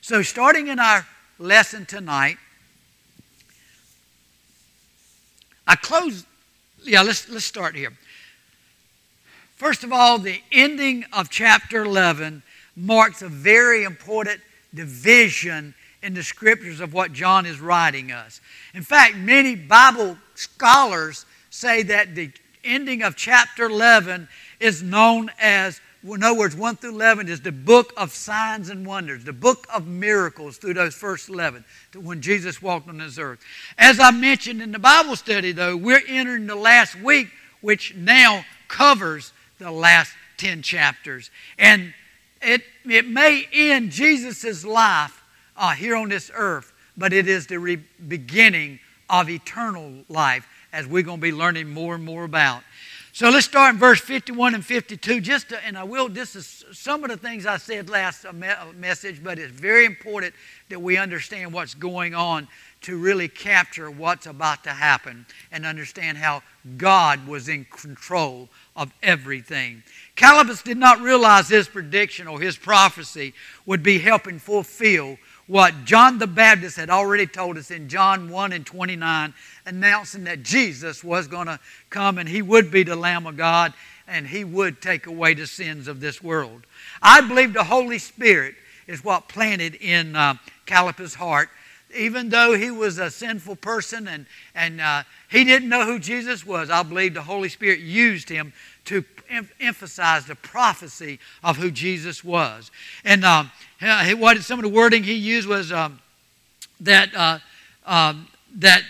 So, 0.00 0.22
starting 0.22 0.68
in 0.68 0.78
our 0.78 1.06
lesson 1.38 1.86
tonight, 1.86 2.38
I 5.66 5.76
close. 5.76 6.26
yeah, 6.82 7.02
let's, 7.02 7.28
let's 7.28 7.44
start 7.44 7.76
here. 7.76 7.92
First 9.60 9.84
of 9.84 9.92
all, 9.92 10.16
the 10.16 10.40
ending 10.50 11.04
of 11.12 11.28
chapter 11.28 11.82
11 11.82 12.42
marks 12.76 13.20
a 13.20 13.28
very 13.28 13.84
important 13.84 14.40
division 14.72 15.74
in 16.02 16.14
the 16.14 16.22
scriptures 16.22 16.80
of 16.80 16.94
what 16.94 17.12
John 17.12 17.44
is 17.44 17.60
writing 17.60 18.10
us. 18.10 18.40
In 18.72 18.82
fact, 18.82 19.16
many 19.16 19.54
Bible 19.56 20.16
scholars 20.34 21.26
say 21.50 21.82
that 21.82 22.14
the 22.14 22.30
ending 22.64 23.02
of 23.02 23.16
chapter 23.16 23.66
11 23.66 24.28
is 24.60 24.82
known 24.82 25.30
as, 25.38 25.78
in 26.02 26.22
other 26.22 26.38
words, 26.38 26.56
1 26.56 26.76
through 26.76 26.94
11 26.94 27.28
is 27.28 27.42
the 27.42 27.52
book 27.52 27.92
of 27.98 28.12
signs 28.12 28.70
and 28.70 28.86
wonders, 28.86 29.24
the 29.24 29.32
book 29.34 29.66
of 29.74 29.86
miracles 29.86 30.56
through 30.56 30.72
those 30.72 30.94
first 30.94 31.28
11, 31.28 31.66
when 31.96 32.22
Jesus 32.22 32.62
walked 32.62 32.88
on 32.88 32.96
this 32.96 33.18
earth. 33.18 33.40
As 33.76 34.00
I 34.00 34.10
mentioned 34.10 34.62
in 34.62 34.72
the 34.72 34.78
Bible 34.78 35.16
study, 35.16 35.52
though, 35.52 35.76
we're 35.76 36.00
entering 36.08 36.46
the 36.46 36.54
last 36.54 36.98
week, 36.98 37.28
which 37.60 37.94
now 37.94 38.46
covers 38.66 39.34
the 39.60 39.70
last 39.70 40.12
10 40.38 40.62
chapters. 40.62 41.30
And 41.58 41.94
it, 42.42 42.62
it 42.84 43.06
may 43.06 43.46
end 43.52 43.92
Jesus' 43.92 44.64
life 44.64 45.22
uh, 45.56 45.70
here 45.70 45.94
on 45.94 46.08
this 46.08 46.30
earth, 46.34 46.72
but 46.96 47.12
it 47.12 47.28
is 47.28 47.46
the 47.46 47.58
re- 47.58 47.84
beginning 48.08 48.80
of 49.08 49.28
eternal 49.28 49.92
life, 50.08 50.48
as 50.72 50.86
we're 50.86 51.02
going 51.02 51.18
to 51.18 51.22
be 51.22 51.32
learning 51.32 51.68
more 51.68 51.94
and 51.94 52.04
more 52.04 52.24
about. 52.24 52.62
So 53.12 53.28
let's 53.28 53.46
start 53.46 53.74
in 53.74 53.80
verse 53.80 54.00
51 54.00 54.54
and 54.54 54.64
52. 54.64 55.20
Just 55.20 55.48
to, 55.48 55.64
and 55.66 55.76
I 55.76 55.82
will. 55.82 56.08
This 56.08 56.36
is 56.36 56.64
some 56.72 57.02
of 57.02 57.10
the 57.10 57.16
things 57.16 57.44
I 57.44 57.56
said 57.56 57.90
last 57.90 58.24
uh, 58.24 58.28
uh, 58.28 58.66
message, 58.76 59.22
but 59.22 59.38
it's 59.38 59.52
very 59.52 59.84
important 59.84 60.32
that 60.68 60.80
we 60.80 60.96
understand 60.96 61.52
what's 61.52 61.74
going 61.74 62.14
on 62.14 62.46
to 62.82 62.96
really 62.96 63.28
capture 63.28 63.90
what's 63.90 64.26
about 64.26 64.62
to 64.64 64.70
happen 64.70 65.26
and 65.50 65.66
understand 65.66 66.18
how 66.18 66.42
God 66.76 67.26
was 67.26 67.48
in 67.48 67.66
control 67.66 68.48
of 68.76 68.92
everything. 69.02 69.82
Caiaphas 70.16 70.62
did 70.62 70.76
not 70.76 71.00
realize 71.00 71.48
his 71.48 71.68
prediction 71.68 72.26
or 72.26 72.40
his 72.40 72.56
prophecy 72.56 73.34
would 73.66 73.82
be 73.82 73.98
helping 73.98 74.38
fulfill 74.38 75.18
what 75.46 75.84
John 75.84 76.18
the 76.18 76.28
Baptist 76.28 76.76
had 76.76 76.90
already 76.90 77.26
told 77.26 77.58
us 77.58 77.72
in 77.72 77.88
John 77.88 78.30
1 78.30 78.52
and 78.52 78.64
29, 78.64 79.34
announcing 79.66 80.24
that 80.24 80.44
Jesus 80.44 81.02
was 81.02 81.26
going 81.26 81.48
to 81.48 81.58
come 81.90 82.18
and 82.18 82.28
he 82.28 82.40
would 82.40 82.70
be 82.70 82.84
the 82.84 82.94
Lamb 82.94 83.26
of 83.26 83.36
God 83.36 83.74
and 84.06 84.26
he 84.26 84.44
would 84.44 84.80
take 84.80 85.06
away 85.06 85.34
the 85.34 85.46
sins 85.46 85.88
of 85.88 86.00
this 86.00 86.22
world. 86.22 86.62
I 87.02 87.20
believe 87.20 87.52
the 87.52 87.64
Holy 87.64 87.98
Spirit 87.98 88.54
is 88.86 89.04
what 89.04 89.28
planted 89.28 89.74
in 89.76 90.14
uh, 90.14 90.34
Caleb's 90.66 91.14
heart. 91.14 91.48
Even 91.96 92.28
though 92.28 92.54
he 92.54 92.70
was 92.70 92.98
a 92.98 93.10
sinful 93.10 93.56
person 93.56 94.06
and, 94.06 94.26
and 94.54 94.80
uh, 94.80 95.02
he 95.28 95.44
didn't 95.44 95.68
know 95.68 95.84
who 95.84 95.98
Jesus 95.98 96.46
was, 96.46 96.70
I 96.70 96.82
believe 96.82 97.14
the 97.14 97.22
Holy 97.22 97.48
Spirit 97.48 97.80
used 97.80 98.28
him 98.28 98.52
to 98.86 99.04
em- 99.28 99.48
emphasize 99.60 100.26
the 100.26 100.34
prophecy 100.34 101.18
of 101.42 101.56
who 101.56 101.70
Jesus 101.70 102.22
was. 102.22 102.70
And 103.04 103.24
um, 103.24 103.50
what 104.18 104.38
some 104.42 104.58
of 104.58 104.62
the 104.62 104.68
wording 104.68 105.02
he 105.02 105.14
used 105.14 105.48
was 105.48 105.72
um, 105.72 106.00
that 106.80 107.14
uh, 107.14 107.38
um, 107.86 108.28
that 108.56 108.82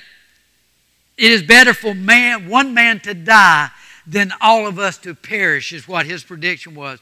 it 1.17 1.31
is 1.31 1.43
better 1.43 1.75
for 1.75 1.95
man 1.95 2.49
one 2.49 2.75
man 2.75 3.01
to 3.01 3.15
die 3.15 3.71
than 4.07 4.33
all 4.41 4.67
of 4.67 4.79
us 4.79 4.99
to 4.99 5.15
perish 5.15 5.73
is 5.73 5.87
what 5.87 6.07
his 6.07 6.25
prediction 6.25 6.75
was. 6.75 6.99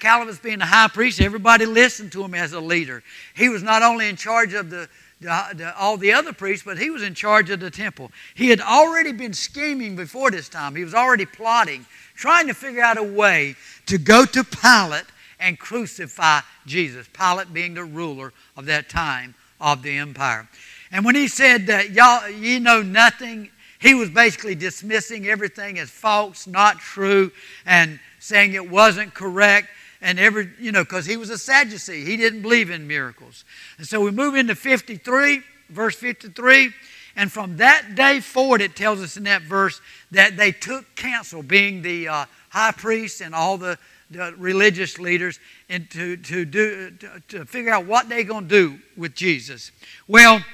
Calvin 0.00 0.36
being 0.42 0.58
the 0.58 0.66
high 0.66 0.88
priest, 0.88 1.20
everybody 1.20 1.64
listened 1.64 2.12
to 2.12 2.22
him 2.22 2.34
as 2.34 2.52
a 2.52 2.60
leader. 2.60 3.02
He 3.34 3.48
was 3.48 3.62
not 3.62 3.82
only 3.82 4.08
in 4.08 4.16
charge 4.16 4.52
of 4.52 4.68
the, 4.68 4.88
all 5.26 5.96
the 5.96 6.12
other 6.12 6.32
priests, 6.32 6.64
but 6.64 6.78
he 6.78 6.90
was 6.90 7.02
in 7.02 7.14
charge 7.14 7.50
of 7.50 7.60
the 7.60 7.70
temple. 7.70 8.10
He 8.34 8.48
had 8.48 8.60
already 8.60 9.12
been 9.12 9.32
scheming 9.32 9.96
before 9.96 10.30
this 10.30 10.48
time. 10.48 10.74
He 10.74 10.84
was 10.84 10.94
already 10.94 11.26
plotting, 11.26 11.86
trying 12.14 12.46
to 12.48 12.54
figure 12.54 12.82
out 12.82 12.98
a 12.98 13.02
way 13.02 13.56
to 13.86 13.98
go 13.98 14.24
to 14.24 14.44
Pilate 14.44 15.06
and 15.40 15.58
crucify 15.58 16.40
Jesus. 16.66 17.08
Pilate 17.12 17.52
being 17.52 17.74
the 17.74 17.84
ruler 17.84 18.32
of 18.56 18.66
that 18.66 18.88
time 18.88 19.34
of 19.60 19.82
the 19.82 19.96
empire. 19.96 20.48
And 20.90 21.04
when 21.04 21.14
he 21.14 21.28
said 21.28 21.66
that 21.68 21.90
y'all 21.90 22.28
ye 22.28 22.58
know 22.58 22.82
nothing, 22.82 23.50
he 23.78 23.94
was 23.94 24.10
basically 24.10 24.54
dismissing 24.54 25.26
everything 25.26 25.78
as 25.78 25.90
false, 25.90 26.46
not 26.46 26.78
true, 26.78 27.32
and 27.66 27.98
saying 28.20 28.54
it 28.54 28.70
wasn't 28.70 29.12
correct 29.14 29.68
and 30.02 30.18
every, 30.18 30.50
you 30.60 30.72
know, 30.72 30.82
because 30.82 31.06
he 31.06 31.16
was 31.16 31.30
a 31.30 31.38
Sadducee. 31.38 32.04
He 32.04 32.16
didn't 32.16 32.42
believe 32.42 32.70
in 32.70 32.86
miracles. 32.86 33.44
And 33.78 33.86
so 33.86 34.00
we 34.00 34.10
move 34.10 34.34
into 34.34 34.54
53, 34.54 35.42
verse 35.70 35.94
53. 35.94 36.70
And 37.14 37.30
from 37.30 37.58
that 37.58 37.94
day 37.94 38.20
forward, 38.20 38.60
it 38.60 38.74
tells 38.74 39.00
us 39.00 39.16
in 39.16 39.24
that 39.24 39.42
verse 39.42 39.80
that 40.10 40.36
they 40.36 40.50
took 40.50 40.94
counsel, 40.96 41.42
being 41.42 41.82
the 41.82 42.08
uh, 42.08 42.24
high 42.48 42.72
priests 42.72 43.20
and 43.20 43.34
all 43.34 43.56
the, 43.56 43.78
the 44.10 44.34
religious 44.36 44.98
leaders, 44.98 45.38
and 45.68 45.88
to, 45.90 46.16
to, 46.16 46.44
do, 46.44 46.90
to, 46.90 47.22
to 47.28 47.44
figure 47.44 47.72
out 47.72 47.86
what 47.86 48.08
they're 48.08 48.24
going 48.24 48.48
to 48.48 48.70
do 48.72 48.78
with 48.96 49.14
Jesus. 49.14 49.70
Well, 50.08 50.44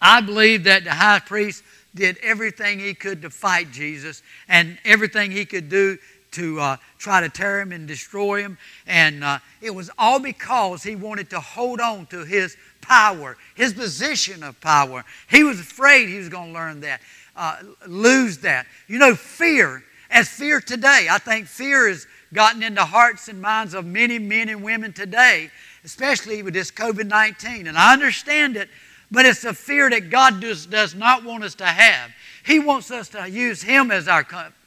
I 0.00 0.20
believe 0.22 0.64
that 0.64 0.84
the 0.84 0.92
high 0.92 1.20
priest 1.20 1.62
did 1.94 2.18
everything 2.22 2.78
he 2.78 2.94
could 2.94 3.22
to 3.22 3.30
fight 3.30 3.72
Jesus 3.72 4.22
and 4.48 4.78
everything 4.84 5.30
he 5.30 5.44
could 5.44 5.68
do 5.68 5.98
to 6.32 6.60
uh, 6.60 6.76
try 6.98 7.20
to 7.20 7.28
tear 7.28 7.60
him 7.60 7.72
and 7.72 7.86
destroy 7.88 8.42
him. 8.42 8.58
And 8.86 9.24
uh, 9.24 9.38
it 9.60 9.74
was 9.74 9.90
all 9.98 10.20
because 10.20 10.82
he 10.82 10.96
wanted 10.96 11.30
to 11.30 11.40
hold 11.40 11.80
on 11.80 12.06
to 12.06 12.24
his 12.24 12.56
power, 12.80 13.36
his 13.54 13.72
position 13.72 14.42
of 14.42 14.60
power. 14.60 15.04
He 15.28 15.44
was 15.44 15.60
afraid 15.60 16.08
he 16.08 16.18
was 16.18 16.28
going 16.28 16.48
to 16.48 16.54
learn 16.54 16.80
that, 16.80 17.00
uh, 17.36 17.58
lose 17.86 18.38
that. 18.38 18.66
You 18.86 18.98
know, 18.98 19.14
fear, 19.14 19.82
as 20.10 20.28
fear 20.28 20.60
today, 20.60 21.08
I 21.10 21.18
think 21.18 21.46
fear 21.46 21.88
has 21.88 22.06
gotten 22.32 22.62
into 22.62 22.84
hearts 22.84 23.28
and 23.28 23.40
minds 23.40 23.74
of 23.74 23.84
many 23.84 24.18
men 24.18 24.48
and 24.48 24.62
women 24.62 24.92
today, 24.92 25.50
especially 25.84 26.42
with 26.42 26.54
this 26.54 26.70
COVID 26.70 27.06
19. 27.06 27.66
And 27.66 27.78
I 27.78 27.92
understand 27.92 28.56
it, 28.56 28.68
but 29.10 29.26
it's 29.26 29.44
a 29.44 29.54
fear 29.54 29.90
that 29.90 30.10
God 30.10 30.40
does, 30.40 30.66
does 30.66 30.94
not 30.94 31.24
want 31.24 31.44
us 31.44 31.54
to 31.56 31.66
have. 31.66 32.10
He 32.44 32.58
wants 32.60 32.90
us 32.90 33.08
to 33.10 33.28
use 33.28 33.62
Him 33.62 33.90
as 33.90 34.06
our 34.06 34.24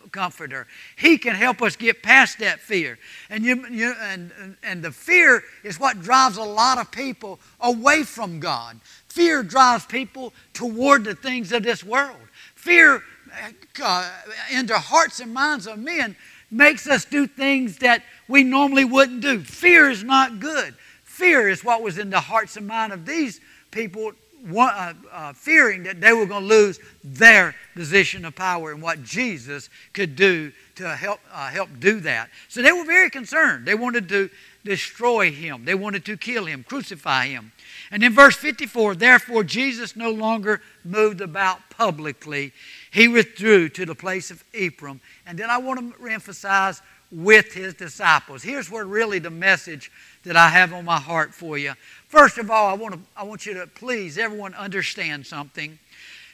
comforter. 0.10 0.68
He 0.98 1.18
can 1.18 1.36
help 1.36 1.62
us 1.62 1.76
get 1.76 2.04
past 2.04 2.40
that 2.40 2.60
fear. 2.60 2.98
And, 3.30 3.44
you, 3.44 3.68
you, 3.70 3.94
and, 4.02 4.58
and 4.64 4.84
the 4.84 4.92
fear 4.92 5.44
is 5.64 5.80
what 5.80 6.02
drives 6.02 6.38
a 6.38 6.44
lot 6.44 6.78
of 6.78 6.92
people 6.92 7.40
away 7.60 8.04
from 8.04 8.40
God. 8.40 8.80
Fear 9.08 9.44
drives 9.44 9.86
people 9.86 10.34
toward 10.54 11.04
the 11.04 11.16
things 11.16 11.52
of 11.52 11.64
this 11.64 11.84
world. 11.84 12.18
Fear 12.56 13.04
uh, 13.82 14.12
into 14.52 14.78
hearts 14.78 15.20
and 15.20 15.34
minds 15.34 15.68
of 15.68 15.80
men 15.80 16.16
makes 16.52 16.88
us 16.88 17.06
do 17.06 17.28
things 17.28 17.78
that 17.80 18.04
we 18.28 18.44
normally 18.44 18.86
wouldn't 18.86 19.22
do. 19.22 19.40
Fear 19.44 19.90
is 19.90 20.04
not 20.04 20.40
good. 20.40 20.76
Fear 21.04 21.50
is 21.50 21.64
what 21.64 21.82
was 21.82 21.98
in 21.98 22.10
the 22.10 22.20
hearts 22.20 22.58
and 22.58 22.68
minds 22.68 22.94
of 22.94 23.06
these 23.06 23.40
people 23.72 24.14
uh, 24.48 24.94
uh, 25.12 25.34
fearing 25.34 25.84
that 25.84 26.02
they 26.02 26.14
were 26.14 26.26
going 26.26 26.44
to 26.44 26.56
lose 26.56 26.80
their 27.04 27.56
position 27.76 28.26
of 28.26 28.36
power 28.36 28.72
and 28.72 28.82
what 28.82 29.04
Jesus 29.04 29.70
could 29.94 30.16
do 30.16 30.52
to 30.76 30.96
help, 30.96 31.20
uh, 31.32 31.50
help 31.50 31.70
do 31.80 32.00
that. 32.02 32.30
So 32.48 32.62
they 32.62 32.72
were 32.72 32.86
very 32.86 33.10
concerned. 33.10 33.66
They 33.66 33.76
wanted 33.76 34.08
to 34.10 34.30
destroy 34.66 35.32
him, 35.32 35.66
they 35.66 35.76
wanted 35.76 36.06
to 36.06 36.18
kill 36.18 36.46
him, 36.46 36.64
crucify 36.68 37.28
him. 37.28 37.52
And 37.92 38.04
in 38.04 38.14
verse 38.14 38.36
54, 38.36 38.96
therefore 38.96 39.44
Jesus 39.44 39.96
no 39.96 40.12
longer 40.12 40.62
moved 40.84 41.22
about 41.22 41.70
publicly. 41.70 42.52
He 42.92 43.08
withdrew 43.08 43.70
to 43.70 43.86
the 43.86 43.96
place 43.96 44.32
of 44.32 44.44
Ephraim. 44.54 45.00
And 45.26 45.38
then 45.38 45.50
I 45.50 45.58
want 45.58 45.98
to 45.98 46.08
emphasize 46.08 46.82
with 47.12 47.54
his 47.54 47.74
disciples. 47.74 48.44
Here's 48.44 48.70
where 48.70 48.86
really 48.86 49.20
the 49.20 49.32
message 49.32 49.92
that 50.24 50.36
I 50.36 50.50
have 50.50 50.74
on 50.74 50.86
my 50.86 51.00
heart 51.00 51.34
for 51.34 51.58
you. 51.58 51.74
First 52.10 52.40
of 52.40 52.50
all, 52.50 52.68
I 52.68 52.74
want, 52.74 52.96
to, 52.96 53.00
I 53.16 53.24
want 53.24 53.46
you 53.46 53.54
to 53.54 53.68
please 53.68 54.18
everyone 54.18 54.56
understand 54.56 55.28
something. 55.28 55.78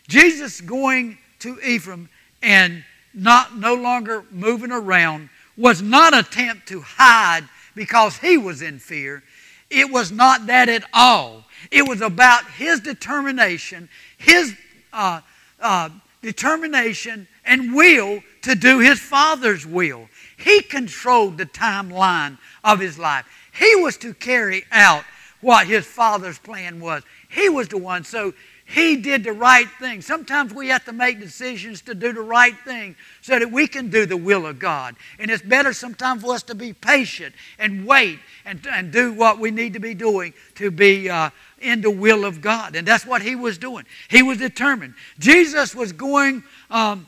Jesus 0.08 0.62
going 0.62 1.18
to 1.40 1.60
Ephraim 1.60 2.08
and 2.42 2.86
not 3.14 3.58
no 3.58 3.76
longer 3.76 4.24
moving 4.32 4.72
around 4.72 5.30
was 5.58 5.82
not 5.82 6.14
an 6.14 6.22
attempt 6.22 6.70
to 6.70 6.80
hide 6.80 7.44
because 7.76 8.18
he 8.18 8.38
was 8.38 8.62
in 8.62 8.80
fear. 8.80 9.22
It 9.70 9.92
was 9.92 10.14
not 10.14 10.48
that 10.48 10.70
at 10.70 10.86
all. 10.94 11.44
It 11.72 11.86
was 11.86 12.00
about 12.00 12.50
his 12.52 12.80
determination, 12.80 13.90
his 14.18 14.56
uh, 14.94 15.20
uh, 15.60 15.90
determination 16.22 17.28
and 17.44 17.76
will 17.76 18.22
to 18.44 18.56
do 18.56 18.80
his 18.80 19.00
Father's 19.02 19.66
will. 19.66 20.08
He 20.38 20.62
controlled 20.62 21.38
the 21.38 21.46
timeline 21.46 22.38
of 22.64 22.80
his 22.80 22.98
life. 22.98 23.26
He 23.54 23.76
was 23.76 23.98
to 23.98 24.14
carry 24.14 24.64
out 24.72 25.04
what 25.46 25.68
his 25.68 25.86
father's 25.86 26.40
plan 26.40 26.80
was. 26.80 27.04
He 27.30 27.50
was 27.50 27.68
the 27.68 27.78
one. 27.78 28.04
So 28.04 28.34
he 28.66 28.98
did 28.98 29.24
the 29.24 29.32
right 29.32 29.68
thing. 29.80 30.02
Sometimes 30.02 30.52
we 30.52 30.70
have 30.70 30.84
to 30.86 30.92
make 30.92 31.20
decisions 31.20 31.84
to 31.84 31.94
do 31.94 32.14
the 32.14 32.22
right 32.22 32.58
thing 32.66 32.96
so 33.22 33.38
that 33.38 33.52
we 33.52 33.68
can 33.68 33.92
do 33.92 34.08
the 34.08 34.18
will 34.18 34.48
of 34.48 34.58
God. 34.58 34.96
And 35.20 35.30
it's 35.30 35.44
better 35.44 35.72
sometimes 35.72 36.24
for 36.24 36.34
us 36.34 36.42
to 36.44 36.56
be 36.56 36.74
patient 36.74 37.36
and 37.60 37.86
wait 37.86 38.18
and, 38.44 38.60
and 38.72 38.92
do 38.92 39.14
what 39.14 39.38
we 39.38 39.52
need 39.52 39.74
to 39.74 39.80
be 39.80 39.94
doing 39.94 40.34
to 40.56 40.72
be 40.72 41.12
uh, 41.12 41.30
in 41.62 41.82
the 41.82 41.92
will 41.92 42.26
of 42.26 42.42
God. 42.42 42.76
And 42.76 42.88
that's 42.88 43.06
what 43.06 43.22
he 43.22 43.36
was 43.36 43.60
doing. 43.60 43.86
He 44.10 44.24
was 44.24 44.40
determined. 44.40 44.96
Jesus 45.20 45.76
was 45.76 45.94
going. 45.94 46.44
Um, 46.72 47.08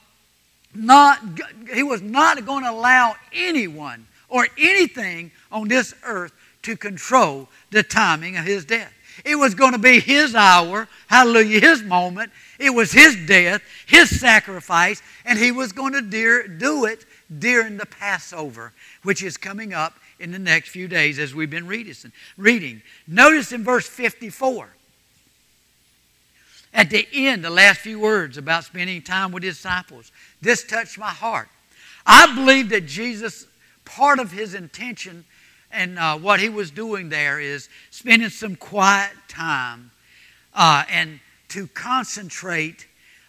not, 0.76 1.20
he 1.74 1.82
was 1.82 2.04
not 2.04 2.46
going 2.46 2.64
to 2.64 2.70
allow 2.70 3.16
anyone 3.34 4.06
or 4.30 4.48
anything 4.60 5.32
on 5.52 5.68
this 5.68 5.96
earth 6.04 6.34
to 6.68 6.76
control 6.76 7.48
the 7.72 7.84
timing 7.84 8.38
of 8.38 8.46
his 8.46 8.66
death. 8.66 8.94
It 9.26 9.36
was 9.36 9.56
going 9.56 9.72
to 9.72 9.80
be 9.80 10.00
his 10.00 10.36
hour, 10.36 10.88
hallelujah, 11.08 11.60
his 11.60 11.82
moment. 11.82 12.32
It 12.60 12.70
was 12.70 12.92
his 12.92 13.16
death, 13.26 13.62
his 13.88 14.20
sacrifice, 14.20 15.02
and 15.26 15.40
he 15.40 15.52
was 15.52 15.72
going 15.72 15.94
to 15.94 16.02
do 16.02 16.86
it 16.86 17.06
during 17.40 17.78
the 17.78 17.86
Passover, 17.86 18.74
which 19.04 19.24
is 19.24 19.36
coming 19.36 19.74
up 19.74 19.96
in 20.20 20.32
the 20.32 20.40
next 20.40 20.70
few 20.70 20.88
days 20.88 21.20
as 21.20 21.34
we've 21.34 21.50
been 21.50 21.68
reading. 21.68 22.82
Notice 23.08 23.52
in 23.52 23.64
verse 23.64 23.88
54, 23.88 24.70
at 26.74 26.90
the 26.92 27.08
end, 27.12 27.44
the 27.44 27.50
last 27.50 27.80
few 27.80 28.00
words 28.00 28.38
about 28.38 28.66
spending 28.66 29.02
time 29.02 29.32
with 29.32 29.42
disciples. 29.42 30.12
This 30.42 30.64
touched 30.64 31.00
my 31.00 31.10
heart. 31.10 31.50
I 32.06 32.36
believe 32.36 32.70
that 32.70 32.86
Jesus, 32.86 33.48
part 33.84 34.20
of 34.20 34.32
his 34.32 34.54
intention 34.54 35.26
and 35.72 36.00
uh, 36.00 36.18
what 36.18 36.40
he 36.40 36.50
was 36.50 36.72
doing 36.72 37.10
there 37.10 37.40
is 37.40 37.70
spending 37.92 38.30
some 38.30 38.56
quiet 38.56 39.12
time 39.28 39.92
uh, 40.54 40.84
and 40.90 41.20
to 41.50 41.68
concentrate 41.68 42.88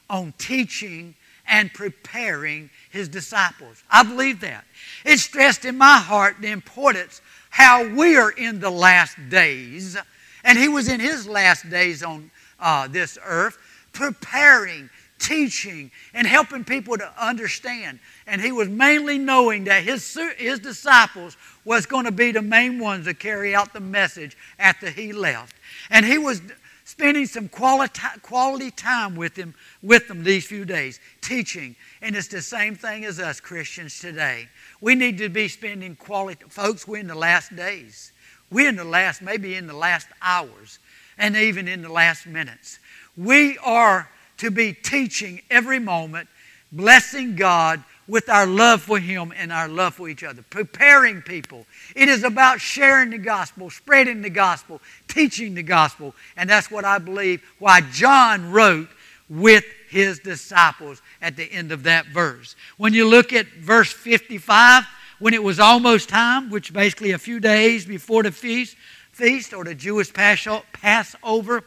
on 0.09 0.33
teaching 0.39 1.15
and 1.47 1.73
preparing 1.73 2.71
his 2.91 3.09
disciples. 3.09 3.83
I 3.91 4.03
believe 4.03 4.41
that. 4.41 4.65
It 5.05 5.19
stressed 5.19 5.65
in 5.65 5.77
my 5.79 5.99
heart 5.99 6.37
the 6.41 6.51
importance 6.51 7.21
how 7.51 7.89
we 7.89 8.17
are 8.17 8.31
in 8.31 8.61
the 8.61 8.71
last 8.71 9.17
days. 9.29 9.97
And 10.45 10.59
he 10.59 10.69
was 10.69 10.89
in 10.89 11.01
his 11.01 11.27
last 11.27 11.69
days 11.69 12.03
on 12.03 12.31
uh, 12.61 12.89
this 12.89 13.19
earth, 13.25 13.59
preparing, 13.93 14.91
teaching, 15.19 15.91
and 16.15 16.27
helping 16.27 16.65
people 16.65 16.97
to 16.97 17.13
understand. 17.19 17.99
And 18.27 18.41
he 18.41 18.53
was 18.53 18.69
mainly 18.69 19.19
knowing 19.19 19.65
that 19.65 19.83
his, 19.83 20.19
his 20.37 20.59
disciples 20.61 21.37
was 21.65 21.87
going 21.87 22.05
to 22.05 22.13
be 22.13 22.33
the 22.33 22.43
main 22.43 22.79
ones 22.79 23.07
to 23.07 23.15
carry 23.15 23.55
out 23.55 23.73
the 23.73 23.81
message 23.81 24.37
after 24.59 24.91
he 24.91 25.13
left. 25.13 25.57
And 25.91 26.07
he 26.07 26.19
was 26.19 26.41
spending 26.85 27.27
some 27.27 27.49
quality, 27.49 28.01
quality 28.23 28.71
time 28.71 29.15
with 29.15 29.35
them, 29.35 29.55
with 29.83 30.09
them 30.09 30.25
these 30.25 30.47
few 30.47 30.65
days, 30.65 31.01
teaching. 31.21 31.77
And 32.01 32.17
it's 32.17 32.29
the 32.29 32.41
same 32.41 32.75
thing 32.75 33.05
as 33.05 33.21
us 33.21 33.41
Christians 33.41 34.01
today. 34.01 34.49
We 34.81 34.95
need 34.95 35.19
to 35.19 35.29
be 35.29 35.49
spending 35.49 35.97
quality, 35.97 36.45
folks, 36.49 36.89
we're 36.89 36.99
in 36.99 37.07
the 37.07 37.15
last 37.15 37.55
days. 37.55 38.13
We're 38.51 38.71
in 38.71 38.77
the 38.77 38.85
last, 38.85 39.21
maybe 39.21 39.55
in 39.55 39.67
the 39.67 39.77
last 39.77 40.09
hours 40.23 40.79
and 41.19 41.37
even 41.37 41.69
in 41.69 41.83
the 41.83 41.93
last 41.93 42.27
minutes. 42.27 42.79
We 43.17 43.59
are 43.59 44.09
to 44.39 44.51
be 44.51 44.73
teaching 44.73 45.43
every 45.51 45.79
moment, 45.79 46.29
blessing 46.73 47.37
God 47.37 47.83
with 48.07 48.29
our 48.29 48.47
love 48.47 48.83
for 48.83 48.99
Him 48.99 49.33
and 49.37 49.53
our 49.53 49.69
love 49.69 49.95
for 49.95 50.09
each 50.09 50.25
other, 50.25 50.43
preparing 50.49 51.21
people. 51.21 51.67
It 51.95 52.09
is 52.09 52.25
about 52.25 52.61
sharing 52.61 53.11
the 53.11 53.19
gospel, 53.19 53.71
spreading 53.71 54.23
the 54.23 54.31
gospel, 54.31 54.81
teaching 55.07 55.55
the 55.55 55.63
gospel. 55.63 56.15
And 56.37 56.49
that's 56.49 56.71
what 56.71 56.85
I 56.85 56.99
believe 56.99 57.43
why 57.59 57.83
John 57.93 58.51
wrote 58.51 58.89
with 59.29 59.65
his 59.91 60.19
disciples 60.21 61.03
at 61.21 61.37
the 61.37 61.51
end 61.53 61.71
of 61.71 61.83
that 61.83 62.07
verse. 62.07 62.57
When 62.79 62.95
you 62.95 63.07
look 63.07 63.33
at 63.33 63.47
verse 63.47 63.93
55, 63.93 64.85
when 65.19 65.35
it 65.35 65.43
was 65.43 65.61
almost 65.61 66.09
time, 66.09 66.49
which 66.49 66.73
basically 66.73 67.13
a 67.13 67.19
few 67.19 67.41
days 67.41 67.85
before 67.85 68.23
the 68.23 68.33
feast, 68.33 68.77
feast 69.13 69.53
or 69.53 69.65
the 69.65 69.75
Jewish 69.75 70.13
Passover, 70.13 71.65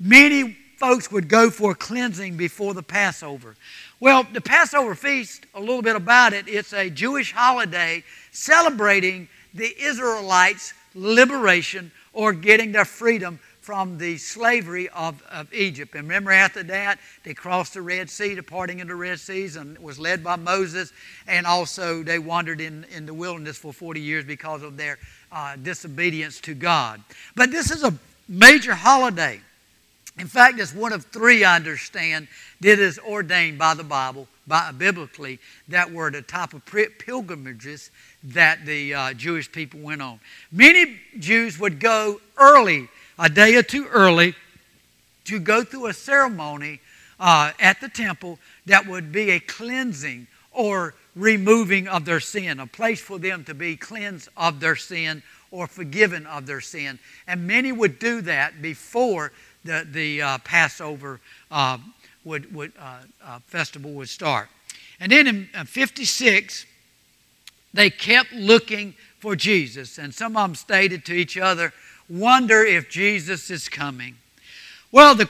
many 0.00 0.56
folks 0.78 1.10
would 1.10 1.28
go 1.28 1.50
for 1.50 1.74
cleansing 1.74 2.36
before 2.36 2.74
the 2.74 2.82
Passover. 2.82 3.56
Well, 4.00 4.26
the 4.32 4.40
Passover 4.40 4.94
feast, 4.94 5.46
a 5.54 5.60
little 5.60 5.82
bit 5.82 5.96
about 5.96 6.32
it, 6.32 6.46
it's 6.48 6.72
a 6.72 6.90
Jewish 6.90 7.32
holiday 7.32 8.04
celebrating 8.32 9.28
the 9.54 9.74
Israelites' 9.80 10.74
liberation 10.94 11.90
or 12.12 12.32
getting 12.32 12.72
their 12.72 12.84
freedom 12.84 13.38
from 13.64 13.96
the 13.96 14.18
slavery 14.18 14.90
of, 14.90 15.22
of 15.30 15.52
Egypt. 15.54 15.94
And 15.94 16.04
remember, 16.04 16.30
after 16.30 16.62
that, 16.64 16.98
they 17.24 17.32
crossed 17.32 17.72
the 17.72 17.80
Red 17.80 18.10
Sea, 18.10 18.34
departing 18.34 18.46
parting 18.46 18.80
of 18.82 18.88
the 18.88 18.94
Red 18.94 19.18
Seas, 19.18 19.56
and 19.56 19.78
was 19.78 19.98
led 19.98 20.22
by 20.22 20.36
Moses. 20.36 20.92
And 21.26 21.46
also, 21.46 22.02
they 22.02 22.18
wandered 22.18 22.60
in, 22.60 22.84
in 22.94 23.06
the 23.06 23.14
wilderness 23.14 23.56
for 23.56 23.72
40 23.72 24.02
years 24.02 24.24
because 24.26 24.62
of 24.62 24.76
their 24.76 24.98
uh, 25.32 25.56
disobedience 25.56 26.40
to 26.42 26.54
God. 26.54 27.02
But 27.34 27.50
this 27.50 27.70
is 27.70 27.84
a 27.84 27.94
major 28.28 28.74
holiday. 28.74 29.40
In 30.18 30.28
fact, 30.28 30.60
it's 30.60 30.72
one 30.72 30.92
of 30.92 31.06
three, 31.06 31.44
I 31.44 31.56
understand, 31.56 32.28
that 32.60 32.78
is 32.78 32.98
ordained 33.00 33.58
by 33.58 33.74
the 33.74 33.82
Bible, 33.82 34.28
by, 34.46 34.70
biblically, 34.70 35.40
that 35.68 35.90
were 35.90 36.10
the 36.10 36.22
type 36.22 36.54
of 36.54 36.62
pilgrimages 36.64 37.90
that 38.22 38.64
the 38.64 38.94
uh, 38.94 39.14
Jewish 39.14 39.50
people 39.50 39.80
went 39.80 40.00
on. 40.00 40.20
Many 40.52 41.00
Jews 41.18 41.58
would 41.58 41.80
go 41.80 42.20
early, 42.36 42.88
a 43.18 43.28
day 43.28 43.56
or 43.56 43.62
two 43.62 43.86
early, 43.86 44.34
to 45.24 45.40
go 45.40 45.64
through 45.64 45.86
a 45.86 45.92
ceremony 45.92 46.80
uh, 47.18 47.52
at 47.58 47.80
the 47.80 47.88
temple 47.88 48.38
that 48.66 48.86
would 48.86 49.10
be 49.10 49.30
a 49.30 49.40
cleansing 49.40 50.26
or 50.52 50.94
removing 51.16 51.88
of 51.88 52.04
their 52.04 52.20
sin, 52.20 52.60
a 52.60 52.66
place 52.66 53.00
for 53.00 53.18
them 53.18 53.44
to 53.44 53.54
be 53.54 53.76
cleansed 53.76 54.28
of 54.36 54.60
their 54.60 54.76
sin 54.76 55.22
or 55.50 55.66
forgiven 55.66 56.26
of 56.26 56.46
their 56.46 56.60
sin. 56.60 56.98
And 57.26 57.46
many 57.46 57.72
would 57.72 57.98
do 57.98 58.20
that 58.22 58.60
before 58.60 59.32
the, 59.64 59.86
the 59.90 60.22
uh, 60.22 60.38
Passover 60.38 61.20
uh, 61.50 61.78
would, 62.24 62.54
would, 62.54 62.72
uh, 62.78 62.98
uh 63.22 63.38
festival 63.46 63.92
would 63.92 64.08
start. 64.08 64.48
And 65.00 65.10
then 65.10 65.26
in 65.26 65.48
uh, 65.54 65.64
56, 65.64 66.66
they 67.72 67.90
kept 67.90 68.32
looking 68.32 68.94
for 69.18 69.34
Jesus. 69.34 69.98
And 69.98 70.14
some 70.14 70.36
of 70.36 70.48
them 70.48 70.54
stated 70.54 71.04
to 71.06 71.14
each 71.14 71.36
other, 71.36 71.72
wonder 72.08 72.62
if 72.62 72.88
Jesus 72.88 73.50
is 73.50 73.68
coming. 73.68 74.16
Well, 74.92 75.14
the, 75.14 75.24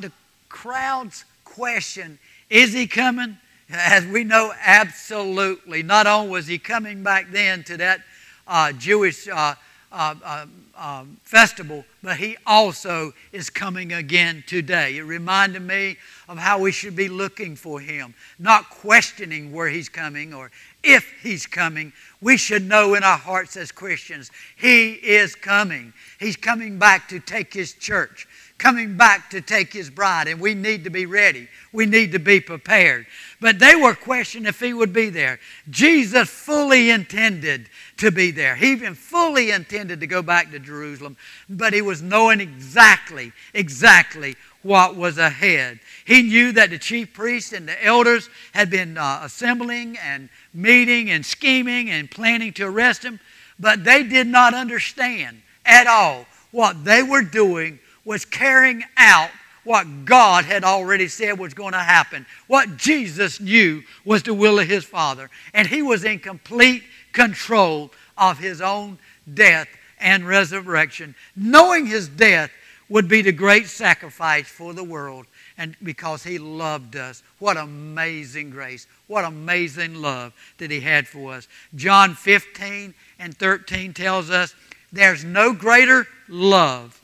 the 0.00 0.10
crowd's 0.48 1.24
question, 1.44 2.18
is 2.50 2.72
he 2.72 2.86
coming? 2.86 3.38
As 3.70 4.06
we 4.06 4.24
know, 4.24 4.52
absolutely. 4.60 5.82
Not 5.82 6.06
only 6.06 6.30
was 6.30 6.46
he 6.46 6.58
coming 6.58 7.02
back 7.02 7.30
then 7.30 7.62
to 7.64 7.76
that 7.76 8.00
uh, 8.46 8.72
Jewish 8.72 9.28
uh, 9.28 9.54
uh, 9.94 10.46
uh 10.76 11.04
festival, 11.22 11.84
but 12.02 12.16
he 12.16 12.36
also 12.46 13.12
is 13.32 13.48
coming 13.48 13.92
again 13.92 14.42
today. 14.46 14.96
It 14.96 15.02
reminded 15.02 15.62
me 15.62 15.96
of 16.28 16.38
how 16.38 16.58
we 16.58 16.72
should 16.72 16.96
be 16.96 17.08
looking 17.08 17.54
for 17.56 17.80
him, 17.80 18.14
not 18.38 18.70
questioning 18.70 19.52
where 19.52 19.68
he's 19.68 19.88
coming 19.88 20.34
or 20.34 20.50
if 20.82 21.10
he's 21.22 21.46
coming. 21.46 21.92
We 22.20 22.36
should 22.36 22.66
know 22.68 22.94
in 22.94 23.04
our 23.04 23.18
hearts 23.18 23.56
as 23.56 23.70
Christians, 23.70 24.30
he 24.56 24.94
is 24.94 25.34
coming. 25.34 25.92
He's 26.18 26.36
coming 26.36 26.78
back 26.78 27.08
to 27.08 27.20
take 27.20 27.54
his 27.54 27.72
church 27.72 28.26
coming 28.58 28.96
back 28.96 29.30
to 29.30 29.40
take 29.40 29.72
his 29.72 29.90
bride, 29.90 30.28
and 30.28 30.40
we 30.40 30.54
need 30.54 30.84
to 30.84 30.90
be 30.90 31.06
ready. 31.06 31.48
We 31.72 31.86
need 31.86 32.12
to 32.12 32.18
be 32.18 32.40
prepared. 32.40 33.06
But 33.40 33.58
they 33.58 33.74
were 33.74 33.94
questioning 33.94 34.48
if 34.48 34.60
he 34.60 34.72
would 34.72 34.92
be 34.92 35.10
there. 35.10 35.38
Jesus 35.68 36.30
fully 36.30 36.90
intended 36.90 37.68
to 37.98 38.10
be 38.10 38.30
there. 38.30 38.54
He 38.56 38.72
even 38.72 38.94
fully 38.94 39.50
intended 39.50 40.00
to 40.00 40.06
go 40.06 40.22
back 40.22 40.50
to 40.50 40.58
Jerusalem, 40.58 41.16
but 41.48 41.72
he 41.72 41.82
was 41.82 42.02
knowing 42.02 42.40
exactly, 42.40 43.32
exactly 43.52 44.36
what 44.62 44.96
was 44.96 45.18
ahead. 45.18 45.78
He 46.04 46.22
knew 46.22 46.52
that 46.52 46.70
the 46.70 46.78
chief 46.78 47.12
priests 47.12 47.52
and 47.52 47.68
the 47.68 47.84
elders 47.84 48.28
had 48.52 48.70
been 48.70 48.98
uh, 48.98 49.20
assembling 49.22 49.98
and 49.98 50.28
meeting 50.52 51.10
and 51.10 51.24
scheming 51.24 51.90
and 51.90 52.10
planning 52.10 52.52
to 52.54 52.64
arrest 52.64 53.04
him, 53.04 53.20
but 53.60 53.84
they 53.84 54.02
did 54.02 54.26
not 54.26 54.54
understand 54.54 55.42
at 55.64 55.86
all 55.86 56.26
what 56.50 56.84
they 56.84 57.02
were 57.02 57.22
doing 57.22 57.78
was 58.04 58.24
carrying 58.24 58.82
out 58.96 59.30
what 59.64 60.04
God 60.04 60.44
had 60.44 60.62
already 60.62 61.08
said 61.08 61.38
was 61.38 61.54
going 61.54 61.72
to 61.72 61.78
happen. 61.78 62.26
What 62.46 62.76
Jesus 62.76 63.40
knew 63.40 63.82
was 64.04 64.22
the 64.22 64.34
will 64.34 64.58
of 64.58 64.68
his 64.68 64.84
Father. 64.84 65.30
And 65.54 65.66
he 65.66 65.82
was 65.82 66.04
in 66.04 66.18
complete 66.18 66.82
control 67.14 67.90
of 68.18 68.38
his 68.38 68.60
own 68.60 68.98
death 69.32 69.68
and 69.98 70.28
resurrection, 70.28 71.14
knowing 71.34 71.86
his 71.86 72.08
death 72.08 72.50
would 72.90 73.08
be 73.08 73.22
the 73.22 73.32
great 73.32 73.66
sacrifice 73.66 74.46
for 74.46 74.74
the 74.74 74.84
world 74.84 75.26
and 75.56 75.74
because 75.82 76.22
he 76.22 76.36
loved 76.38 76.96
us. 76.96 77.22
What 77.38 77.56
amazing 77.56 78.50
grace. 78.50 78.86
What 79.06 79.24
amazing 79.24 80.02
love 80.02 80.34
that 80.58 80.70
he 80.70 80.80
had 80.80 81.08
for 81.08 81.32
us. 81.32 81.48
John 81.74 82.14
15 82.14 82.92
and 83.18 83.34
13 83.34 83.94
tells 83.94 84.28
us 84.28 84.54
there's 84.92 85.24
no 85.24 85.54
greater 85.54 86.06
love 86.28 87.00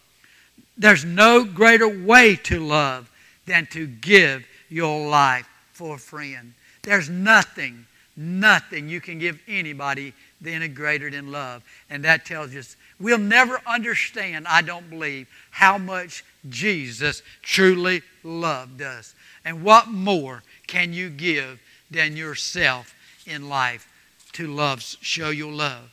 there's 0.80 1.04
no 1.04 1.44
greater 1.44 1.88
way 1.88 2.36
to 2.36 2.58
love 2.58 3.10
than 3.44 3.66
to 3.66 3.86
give 3.86 4.46
your 4.70 5.08
life 5.10 5.46
for 5.72 5.96
a 5.96 5.98
friend. 5.98 6.54
There's 6.82 7.10
nothing, 7.10 7.84
nothing 8.20 8.88
you 8.88 9.00
can 9.00 9.18
give 9.18 9.40
anybody 9.48 10.12
than 10.42 10.62
a 10.62 10.68
greater 10.68 11.10
than 11.10 11.32
love. 11.32 11.62
And 11.88 12.04
that 12.04 12.26
tells 12.26 12.54
us 12.54 12.76
we'll 12.98 13.18
never 13.18 13.60
understand, 13.66 14.46
I 14.46 14.60
don't 14.62 14.90
believe, 14.90 15.26
how 15.50 15.78
much 15.78 16.22
Jesus 16.48 17.22
truly 17.42 18.02
loved 18.22 18.82
us. 18.82 19.14
And 19.44 19.64
what 19.64 19.88
more 19.88 20.42
can 20.66 20.92
you 20.92 21.08
give 21.08 21.60
than 21.90 22.16
yourself 22.16 22.94
in 23.26 23.48
life 23.48 23.88
to 24.32 24.46
love, 24.46 24.82
show 24.82 25.30
your 25.30 25.52
love. 25.52 25.90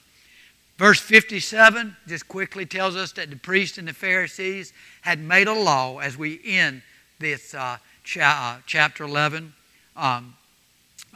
Verse 0.78 1.00
57 1.00 1.96
just 2.08 2.28
quickly 2.28 2.66
tells 2.66 2.96
us 2.96 3.12
that 3.14 3.30
the 3.30 3.36
priests 3.36 3.78
and 3.78 3.88
the 3.88 3.94
Pharisees 3.94 4.74
had 5.02 5.20
made 5.20 5.48
a 5.48 5.54
law 5.54 5.98
as 6.00 6.18
we 6.18 6.40
end 6.46 6.82
this 7.20 7.56
uh, 7.56 7.78
cha- 8.04 8.58
uh, 8.58 8.62
chapter 8.68 9.04
11. 9.04 9.54
Um, 9.96 10.36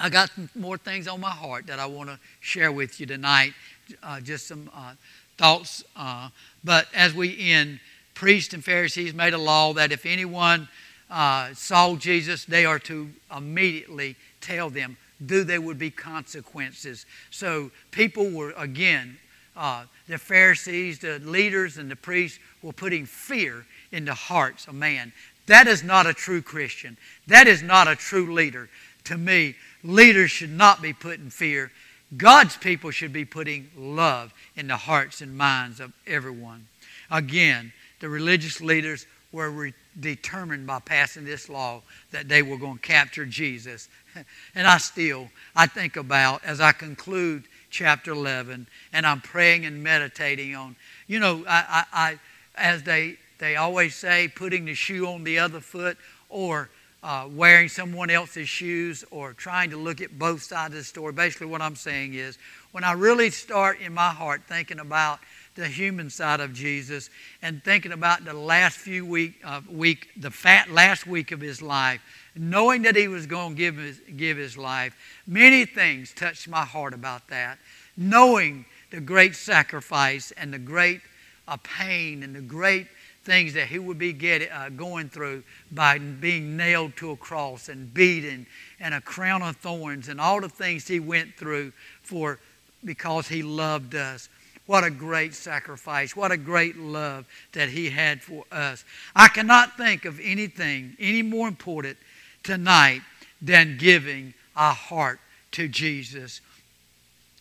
I 0.02 0.10
got 0.10 0.32
more 0.56 0.80
things 0.80 1.08
on 1.08 1.22
my 1.22 1.30
heart 1.30 1.68
that 1.68 1.78
I 1.78 1.86
want 1.86 2.10
to 2.10 2.18
share 2.40 2.72
with 2.72 3.00
you 3.00 3.06
tonight, 3.06 3.54
uh, 4.02 4.20
just 4.20 4.48
some 4.48 4.68
uh, 4.74 4.94
thoughts. 5.38 5.84
Uh, 5.96 6.30
but 6.64 6.88
as 6.92 7.14
we 7.14 7.52
end, 7.52 7.80
priests 8.16 8.52
and 8.56 8.66
Pharisees 8.66 9.14
made 9.14 9.36
a 9.36 9.38
law 9.38 9.74
that 9.74 9.92
if 9.92 10.08
anyone 10.08 10.68
uh, 11.12 11.54
saw 11.54 11.96
Jesus, 11.96 12.46
they 12.46 12.66
are 12.66 12.80
to 12.80 13.12
immediately 13.36 14.16
tell 14.42 14.72
them, 14.72 14.98
do 15.24 15.44
there 15.44 15.62
would 15.62 15.78
be 15.78 15.92
consequences. 15.92 17.06
So 17.30 17.70
people 17.92 18.32
were, 18.32 18.56
again, 18.58 19.20
uh, 19.56 19.84
the 20.08 20.18
Pharisees, 20.18 20.98
the 20.98 21.20
leaders, 21.20 21.78
and 21.78 21.92
the 21.92 21.96
priests 21.96 22.40
were 22.64 22.74
putting 22.74 23.06
fear 23.06 23.68
in 23.92 24.06
the 24.06 24.16
hearts 24.16 24.66
of 24.66 24.74
man. 24.74 25.14
That 25.46 25.68
is 25.68 25.84
not 25.84 26.08
a 26.08 26.14
true 26.14 26.42
Christian. 26.42 26.98
That 27.28 27.48
is 27.48 27.62
not 27.62 27.88
a 27.88 27.96
true 27.96 28.34
leader. 28.34 28.68
To 29.06 29.18
me, 29.18 29.56
leaders 29.84 30.32
should 30.32 30.52
not 30.52 30.82
be 30.82 30.94
put 30.94 31.20
in 31.20 31.30
fear. 31.30 31.72
God's 32.16 32.58
people 32.58 32.92
should 32.92 33.14
be 33.14 33.26
putting 33.26 33.70
love 33.76 34.34
in 34.56 34.68
the 34.68 34.78
hearts 34.78 35.22
and 35.22 35.38
minds 35.38 35.80
of 35.80 35.94
everyone. 36.06 36.68
Again, 37.10 37.72
the 38.00 38.10
religious 38.10 38.60
leaders 38.60 39.06
were 39.32 39.50
re- 39.50 39.74
determined 40.00 40.68
by 40.68 40.80
passing 40.80 41.24
this 41.24 41.48
law 41.48 41.82
that 42.12 42.28
they 42.28 42.42
were 42.42 42.58
going 42.58 42.78
to 42.78 42.82
capture 42.82 43.26
Jesus. 43.26 43.88
and 44.56 44.68
I 44.68 44.78
still, 44.78 45.30
I 45.56 45.68
think 45.68 45.96
about, 45.96 46.44
as 46.44 46.60
I 46.60 46.74
conclude 46.74 47.46
chapter 47.70 48.12
11, 48.12 48.68
and 48.92 49.06
I'm 49.06 49.22
praying 49.22 49.66
and 49.66 49.82
meditating 49.82 50.56
on, 50.56 50.76
you 51.08 51.20
know, 51.20 51.46
I, 51.48 51.86
I, 51.94 52.10
I 52.12 52.20
as 52.56 52.84
they, 52.84 53.18
they 53.40 53.56
always 53.56 53.96
say, 53.96 54.28
putting 54.28 54.66
the 54.66 54.74
shoe 54.74 55.08
on 55.08 55.24
the 55.24 55.40
other 55.40 55.62
foot 55.62 55.98
or 56.30 56.70
uh, 57.04 57.28
wearing 57.32 57.68
someone 57.68 58.10
else's 58.10 58.48
shoes 58.48 59.04
or 59.10 59.34
trying 59.34 59.72
to 59.72 59.78
look 59.78 60.02
at 60.02 60.18
both 60.20 60.44
sides 60.44 60.74
of 60.74 60.80
the 60.80 60.84
story. 60.84 61.14
Basically, 61.14 61.48
what 61.48 61.62
I'm 61.62 61.76
saying 61.76 62.14
is, 62.14 62.38
when 62.72 62.84
I 62.84 62.94
really 62.94 63.32
start 63.32 63.82
in 63.82 63.94
my 63.94 64.10
heart 64.10 64.44
thinking 64.48 64.80
about 64.80 65.20
the 65.56 65.68
human 65.68 66.10
side 66.10 66.40
of 66.40 66.54
Jesus 66.54 67.10
and 67.42 67.64
thinking 67.64 67.92
about 67.92 68.24
the 68.24 68.34
last 68.34 68.78
few 68.78 69.06
week, 69.06 69.36
uh, 69.44 69.62
week 69.70 70.10
the 70.16 70.32
fat 70.32 70.70
last 70.70 71.08
week 71.08 71.32
of 71.32 71.42
his 71.42 71.62
life, 71.62 72.02
knowing 72.36 72.84
that 72.84 72.96
he 72.96 73.08
was 73.08 73.26
going 73.26 73.56
to 73.56 73.58
give 73.58 73.78
his, 73.78 74.00
give 74.16 74.38
his 74.38 74.58
life, 74.58 74.96
many 75.28 75.66
things 75.66 76.14
touched 76.14 76.48
my 76.48 76.64
heart 76.64 76.94
about 76.94 77.28
that. 77.28 77.58
Knowing 77.98 78.66
the 78.92 79.02
great 79.02 79.36
sacrifice 79.36 80.32
and 80.38 80.54
the 80.54 80.60
great 80.60 81.02
uh, 81.48 81.58
pain 81.64 82.24
and 82.24 82.36
the 82.36 82.42
great 82.42 82.88
things 83.24 83.54
that 83.54 83.68
he 83.68 83.78
would 83.78 84.00
be 84.00 84.14
getting, 84.14 84.50
uh, 84.50 84.70
going 84.70 85.10
through 85.10 85.44
by 85.72 85.98
being 85.98 86.58
nailed 86.58 86.96
to 86.98 87.12
a 87.12 87.16
cross 87.16 87.70
and 87.70 87.94
beaten 87.94 88.48
and 88.80 88.94
a 88.94 89.02
crown 89.02 89.42
of 89.44 89.56
thorns 89.58 90.08
and 90.08 90.20
all 90.20 90.42
the 90.42 90.50
things 90.50 90.88
he 90.88 91.00
went 91.00 91.36
through 91.36 91.72
for 92.02 92.40
because 92.84 93.28
he 93.28 93.44
loved 93.44 93.94
us. 93.94 94.28
What 94.66 94.84
a 94.84 94.90
great 94.90 95.34
sacrifice. 95.34 96.16
What 96.16 96.32
a 96.32 96.38
great 96.38 96.78
love 96.78 97.26
that 97.52 97.70
he 97.70 97.90
had 97.90 98.22
for 98.22 98.46
us. 98.52 98.86
I 99.16 99.28
cannot 99.28 99.78
think 99.78 100.06
of 100.06 100.20
anything 100.22 100.96
any 101.00 101.22
more 101.22 101.48
important 101.48 101.98
tonight 102.44 103.02
than 103.42 103.78
giving 103.78 104.34
our 104.56 104.74
heart 104.74 105.20
to 105.52 105.68
Jesus. 105.68 106.42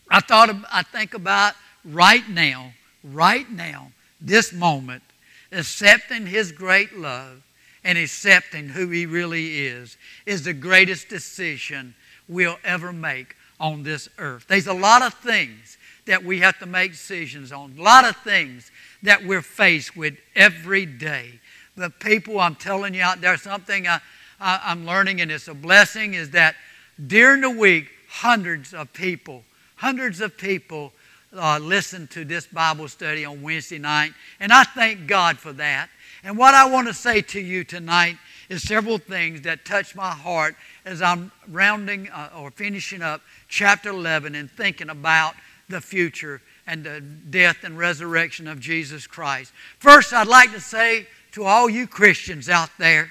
I 0.09 0.19
thought 0.19 0.49
I 0.71 0.83
think 0.83 1.13
about 1.13 1.53
right 1.85 2.27
now, 2.29 2.73
right 3.03 3.49
now, 3.49 3.91
this 4.19 4.51
moment, 4.51 5.01
accepting 5.51 6.25
his 6.25 6.51
great 6.51 6.97
love 6.97 7.41
and 7.83 7.97
accepting 7.97 8.69
who 8.69 8.89
he 8.89 9.05
really 9.05 9.65
is 9.65 9.97
is 10.25 10.43
the 10.43 10.53
greatest 10.53 11.09
decision 11.09 11.95
we'll 12.27 12.57
ever 12.63 12.93
make 12.93 13.35
on 13.59 13.83
this 13.83 14.09
earth. 14.17 14.45
There's 14.47 14.67
a 14.67 14.73
lot 14.73 15.01
of 15.01 15.13
things 15.15 15.77
that 16.05 16.23
we 16.23 16.39
have 16.39 16.57
to 16.59 16.65
make 16.65 16.91
decisions 16.91 17.51
on, 17.51 17.75
a 17.77 17.81
lot 17.81 18.05
of 18.05 18.15
things 18.17 18.71
that 19.03 19.25
we're 19.25 19.41
faced 19.41 19.95
with 19.95 20.15
every 20.35 20.85
day. 20.85 21.39
The 21.75 21.89
people, 21.89 22.39
I'm 22.39 22.55
telling 22.55 22.93
you 22.93 23.01
out 23.01 23.21
there, 23.21 23.37
something 23.37 23.87
I, 23.87 23.99
I, 24.39 24.71
am 24.71 24.85
learning, 24.85 25.21
and 25.21 25.31
it's 25.31 25.47
a 25.47 25.53
blessing, 25.53 26.15
is 26.15 26.31
that 26.31 26.55
during 27.07 27.41
the 27.41 27.49
week, 27.49 27.89
hundreds 28.09 28.73
of 28.73 28.91
people, 28.93 29.43
hundreds 29.75 30.21
of 30.21 30.37
people 30.37 30.91
uh, 31.35 31.59
listen 31.59 32.07
to 32.07 32.25
this 32.25 32.45
Bible 32.45 32.87
study 32.87 33.25
on 33.25 33.41
Wednesday 33.41 33.77
night, 33.79 34.13
and 34.39 34.51
I 34.51 34.63
thank 34.63 35.07
God 35.07 35.37
for 35.37 35.53
that. 35.53 35.89
And 36.23 36.37
what 36.37 36.53
I 36.53 36.69
want 36.69 36.87
to 36.87 36.93
say 36.93 37.21
to 37.21 37.39
you 37.39 37.63
tonight 37.63 38.17
is 38.49 38.61
several 38.63 38.97
things 38.97 39.41
that 39.41 39.65
touch 39.65 39.95
my 39.95 40.11
heart 40.11 40.55
as 40.85 41.01
I'm 41.01 41.31
rounding 41.47 42.09
uh, 42.09 42.29
or 42.37 42.51
finishing 42.51 43.01
up 43.01 43.21
chapter 43.47 43.89
11 43.89 44.35
and 44.35 44.51
thinking 44.51 44.89
about 44.89 45.35
the 45.69 45.81
future 45.81 46.41
and 46.67 46.83
the 46.83 47.01
death 47.01 47.63
and 47.63 47.77
resurrection 47.77 48.47
of 48.47 48.59
Jesus 48.59 49.07
Christ. 49.07 49.51
First, 49.79 50.13
I'd 50.13 50.27
like 50.27 50.51
to 50.51 50.59
say 50.59 51.07
to 51.31 51.45
all 51.45 51.69
you 51.69 51.87
Christians 51.87 52.49
out 52.49 52.69
there 52.77 53.09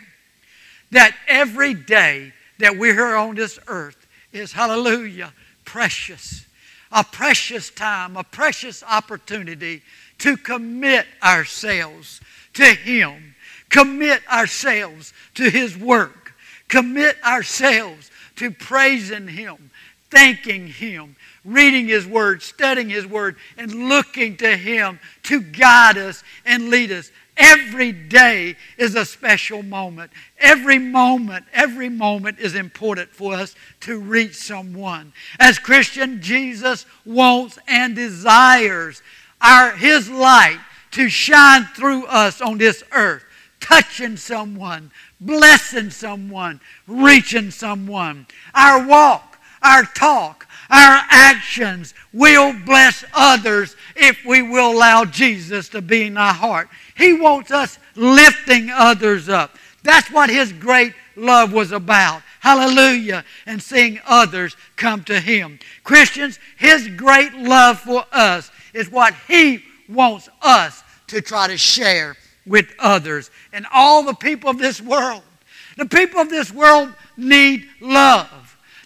that 0.91 1.17
every 1.27 1.75
day 1.75 2.33
that 2.59 2.77
we're 2.77 2.95
here 2.95 3.17
on 3.17 3.35
this 3.35 3.59
earth 3.67 4.07
is, 4.33 4.53
hallelujah, 4.53 5.33
precious. 5.65 6.47
A 6.93 7.05
precious 7.05 7.71
time, 7.71 8.17
a 8.17 8.25
precious 8.25 8.83
opportunity 8.83 9.83
to 10.19 10.37
commit 10.37 11.07
ourselves 11.23 12.21
to 12.55 12.65
Him, 12.65 13.35
commit 13.69 14.23
ourselves 14.29 15.13
to 15.35 15.49
His 15.49 15.77
work, 15.77 16.35
commit 16.69 17.17
ourselves 17.25 18.11
to 18.37 18.51
praising 18.51 19.29
Him, 19.29 19.71
thanking 20.11 20.67
Him, 20.67 21.15
reading 21.45 21.87
His 21.87 22.07
Word, 22.07 22.43
studying 22.43 22.91
His 22.91 23.07
Word, 23.07 23.37
and 23.57 23.89
looking 23.89 24.37
to 24.39 24.57
Him 24.57 24.99
to 25.25 25.41
guide 25.41 25.97
us 25.97 26.25
and 26.45 26.71
lead 26.71 26.91
us. 26.91 27.13
Every 27.43 27.91
day 27.91 28.57
is 28.77 28.95
a 28.95 29.07
special 29.07 29.63
moment. 29.63 30.13
Every 30.39 30.79
moment, 30.79 31.47
every 31.55 31.89
moment 31.89 32.39
is 32.39 32.55
important 32.55 33.11
for 33.11 33.33
us 33.33 33.55
to 33.81 33.99
reach 33.99 34.35
someone. 34.35 35.15
As 35.39 35.59
Christian, 35.59 36.21
Jesus 36.21 36.85
wants 37.07 37.59
and 37.67 37.97
desires 37.97 39.01
our, 39.41 39.73
His 39.73 40.11
light 40.11 40.61
to 40.91 41.09
shine 41.09 41.65
through 41.75 42.05
us 42.07 42.43
on 42.43 42.59
this 42.59 42.85
earth, 42.93 43.25
touching 43.59 44.19
someone, 44.19 44.91
blessing 45.19 45.89
someone, 45.89 46.61
reaching 46.87 47.51
someone. 47.51 48.27
Our 48.55 48.87
walk, 48.87 49.30
our 49.63 49.83
talk, 49.85 50.47
our 50.71 51.03
actions 51.11 51.95
will 52.13 52.53
bless 52.65 53.05
others 53.13 53.77
if 53.97 54.25
we 54.25 54.43
will 54.43 54.73
allow 54.73 55.05
Jesus 55.05 55.69
to 55.71 55.83
be 55.83 56.05
in 56.05 56.17
our 56.17 56.33
heart. 56.33 56.69
He 56.97 57.13
wants 57.15 57.51
us 57.51 57.79
lifting 57.97 58.71
others 58.71 59.29
up. 59.29 59.57
That's 59.83 60.11
what 60.11 60.31
His 60.31 60.53
great 60.53 60.95
love 61.17 61.53
was 61.53 61.73
about. 61.73 62.23
Hallelujah. 62.41 63.25
And 63.47 63.63
seeing 63.63 64.01
others 64.07 64.57
come 64.77 65.05
to 65.05 65.21
Him. 65.21 65.59
Christians, 65.85 66.39
His 66.57 66.89
great 66.89 67.35
love 67.35 67.81
for 67.81 68.05
us 68.13 68.51
is 68.73 68.91
what 68.91 69.15
He 69.29 69.63
wants 69.89 70.29
us 70.41 70.83
to 71.09 71.21
try 71.21 71.49
to 71.49 71.57
share 71.57 72.17
with 72.47 72.73
others 72.79 73.31
and 73.53 73.67
all 73.73 74.03
the 74.03 74.15
people 74.15 74.51
of 74.51 74.59
this 74.59 74.81
world. 74.81 75.23
The 75.77 75.87
people 75.87 76.21
of 76.21 76.31
this 76.31 76.53
world 76.53 76.93
need 77.17 77.67
love. 77.81 78.29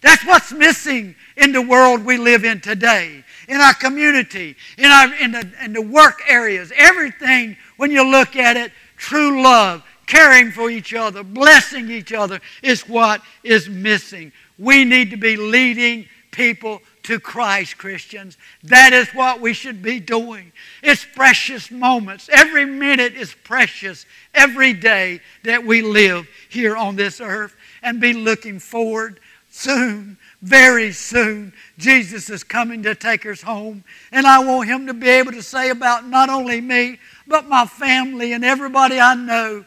That's 0.05 0.23
what's 0.27 0.53
missing 0.53 1.17
in 1.39 1.53
the 1.53 1.63
world 1.63 2.05
we 2.05 2.19
live 2.19 2.45
in 2.45 2.61
today, 2.61 3.25
in 3.49 3.59
our 3.59 3.73
community, 3.73 4.55
in, 4.77 4.85
our, 4.85 5.15
in, 5.15 5.33
the, 5.33 5.51
in 5.65 5.73
the 5.73 5.81
work 5.81 6.21
areas. 6.29 6.71
Everything, 6.77 7.57
when 7.79 7.91
you 7.91 8.07
look 8.07 8.37
at 8.37 8.59
it, 8.59 8.71
true 8.99 9.43
love, 9.43 9.83
caring 10.07 10.51
for 10.51 10.69
each 10.69 10.93
other, 10.93 11.23
blessing 11.23 11.91
each 11.91 12.13
other 12.13 12.39
is 12.63 12.87
what 12.87 13.23
is 13.43 13.67
missing. 13.67 14.31
We 14.59 14.85
need 14.85 15.11
to 15.13 15.17
be 15.17 15.39
leading 15.39 16.07
people 16.31 16.83
to 17.05 17.19
Christ, 17.19 17.79
Christians. 17.79 18.37
That 18.63 18.93
is 18.93 19.09
what 19.15 19.41
we 19.41 19.55
should 19.55 19.83
be 19.83 20.01
doing. 20.01 20.53
It's 20.83 21.07
precious 21.15 21.71
moments. 21.71 22.29
Every 22.31 22.67
minute 22.67 23.15
is 23.15 23.35
precious. 23.43 24.05
Every 24.35 24.75
day 24.75 25.23
that 25.45 25.65
we 25.65 25.81
live 25.81 26.29
here 26.51 26.77
on 26.77 26.95
this 26.95 27.23
earth 27.23 27.57
and 27.83 28.03
be 28.03 28.13
looking 28.13 28.59
forward 28.59 29.19
soon, 29.55 30.19
very 30.43 30.91
soon, 30.91 31.53
Jesus 31.79 32.29
is 32.29 32.43
coming 32.43 32.83
to 32.83 32.95
take 32.95 33.25
us 33.25 33.41
home. 33.41 33.85
And 34.11 34.27
I 34.27 34.45
want 34.45 34.69
him 34.69 34.89
to 34.89 34.95
be 34.95 35.09
able 35.09 35.31
to 35.31 35.43
say 35.43 35.71
about 35.71 36.07
not 36.07 36.29
only 36.29 36.61
me, 36.61 36.99
but 37.29 37.49
my 37.49 37.65
family 37.65 38.33
and 38.33 38.45
everybody 38.45 38.99
I 38.99 39.15
know, 39.15 39.65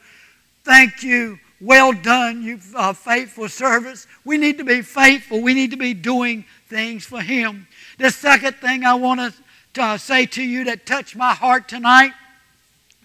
thank 0.66 1.04
you 1.04 1.40
well 1.62 1.94
done, 1.94 2.44
you 2.44 2.60
uh, 2.76 2.92
faithful 2.92 3.48
servants. 3.48 4.08
We 4.26 4.38
need 4.38 4.58
to 4.58 4.66
be 4.66 4.82
faithful. 4.82 5.42
We 5.42 5.54
need 5.54 5.72
to 5.72 5.78
be 5.78 5.94
doing 5.94 6.44
things 6.68 7.06
for 7.06 7.22
Him. 7.22 7.66
The 7.98 8.12
second 8.12 8.58
thing 8.58 8.84
I 8.84 8.94
want 8.96 9.34
to 9.74 9.82
uh, 9.82 9.98
say 9.98 10.26
to 10.26 10.44
you 10.44 10.66
that 10.66 10.86
touched 10.86 11.16
my 11.16 11.34
heart 11.34 11.70
tonight 11.70 12.12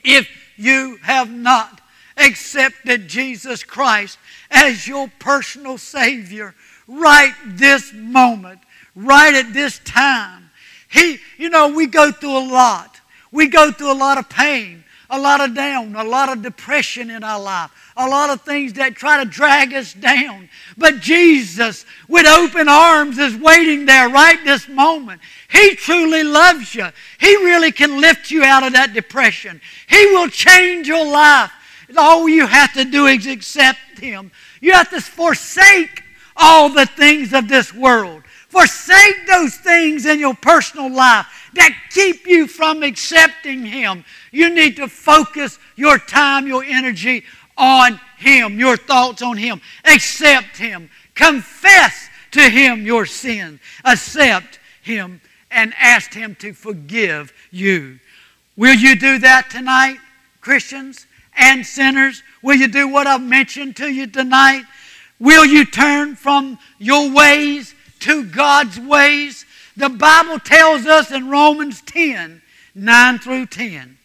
if 0.04 0.28
you 0.56 0.98
have 1.02 1.30
not 1.30 1.80
accepted 2.16 3.08
Jesus 3.08 3.62
Christ 3.64 4.18
as 4.50 4.86
your 4.86 5.10
personal 5.18 5.78
Savior 5.78 6.54
right 6.92 7.32
this 7.46 7.92
moment, 7.92 8.60
right 8.94 9.34
at 9.34 9.52
this 9.52 9.78
time, 9.80 10.50
He, 10.90 11.18
you 11.38 11.50
know, 11.50 11.68
we 11.68 11.86
go 11.86 12.12
through 12.12 12.38
a 12.38 12.46
lot. 12.46 13.00
We 13.30 13.48
go 13.48 13.72
through 13.72 13.92
a 13.92 13.94
lot 13.94 14.18
of 14.18 14.28
pain, 14.28 14.84
a 15.08 15.18
lot 15.18 15.40
of 15.40 15.54
down, 15.54 15.96
a 15.96 16.04
lot 16.04 16.28
of 16.28 16.42
depression 16.42 17.10
in 17.10 17.24
our 17.24 17.40
life 17.40 17.70
a 17.96 18.08
lot 18.08 18.30
of 18.30 18.42
things 18.42 18.74
that 18.74 18.94
try 18.94 19.22
to 19.22 19.28
drag 19.28 19.74
us 19.74 19.92
down. 19.92 20.48
But 20.76 21.00
Jesus, 21.00 21.84
with 22.08 22.26
open 22.26 22.68
arms, 22.68 23.18
is 23.18 23.36
waiting 23.36 23.86
there 23.86 24.08
right 24.08 24.42
this 24.44 24.68
moment. 24.68 25.20
He 25.50 25.74
truly 25.74 26.22
loves 26.22 26.74
you. 26.74 26.88
He 27.20 27.36
really 27.36 27.72
can 27.72 28.00
lift 28.00 28.30
you 28.30 28.42
out 28.44 28.62
of 28.62 28.72
that 28.72 28.94
depression. 28.94 29.60
He 29.88 30.06
will 30.06 30.28
change 30.28 30.88
your 30.88 31.04
life. 31.04 31.50
All 31.96 32.28
you 32.28 32.46
have 32.46 32.72
to 32.74 32.84
do 32.84 33.06
is 33.06 33.26
accept 33.26 33.98
Him. 33.98 34.30
You 34.60 34.72
have 34.72 34.90
to 34.90 35.00
forsake 35.00 36.01
all 36.36 36.68
the 36.68 36.86
things 36.86 37.32
of 37.32 37.48
this 37.48 37.74
world. 37.74 38.22
Forsake 38.48 39.26
those 39.26 39.54
things 39.56 40.04
in 40.04 40.18
your 40.18 40.34
personal 40.34 40.90
life 40.92 41.26
that 41.54 41.74
keep 41.90 42.26
you 42.26 42.46
from 42.46 42.82
accepting 42.82 43.64
Him. 43.64 44.04
You 44.30 44.50
need 44.50 44.76
to 44.76 44.88
focus 44.88 45.58
your 45.76 45.98
time, 45.98 46.46
your 46.46 46.62
energy 46.64 47.24
on 47.56 48.00
Him, 48.18 48.58
your 48.58 48.76
thoughts 48.76 49.22
on 49.22 49.36
Him. 49.36 49.60
Accept 49.84 50.56
Him. 50.56 50.90
Confess 51.14 52.08
to 52.32 52.42
Him 52.42 52.84
your 52.84 53.06
sin. 53.06 53.60
Accept 53.84 54.58
Him 54.82 55.20
and 55.50 55.72
ask 55.78 56.12
Him 56.12 56.34
to 56.36 56.52
forgive 56.52 57.32
you. 57.50 57.98
Will 58.56 58.74
you 58.74 58.96
do 58.96 59.18
that 59.18 59.50
tonight, 59.50 59.98
Christians 60.40 61.06
and 61.36 61.64
sinners? 61.64 62.22
Will 62.42 62.56
you 62.56 62.68
do 62.68 62.88
what 62.88 63.06
I've 63.06 63.22
mentioned 63.22 63.76
to 63.76 63.88
you 63.88 64.06
tonight? 64.06 64.64
Will 65.22 65.44
you 65.44 65.64
turn 65.64 66.16
from 66.16 66.58
your 66.78 67.08
ways 67.08 67.76
to 68.00 68.24
God's 68.24 68.80
ways? 68.80 69.46
The 69.76 69.88
Bible 69.88 70.40
tells 70.40 70.84
us 70.84 71.12
in 71.12 71.30
Romans 71.30 71.80
10 71.82 72.42
9 72.74 73.18
through 73.20 73.46
10 73.46 73.98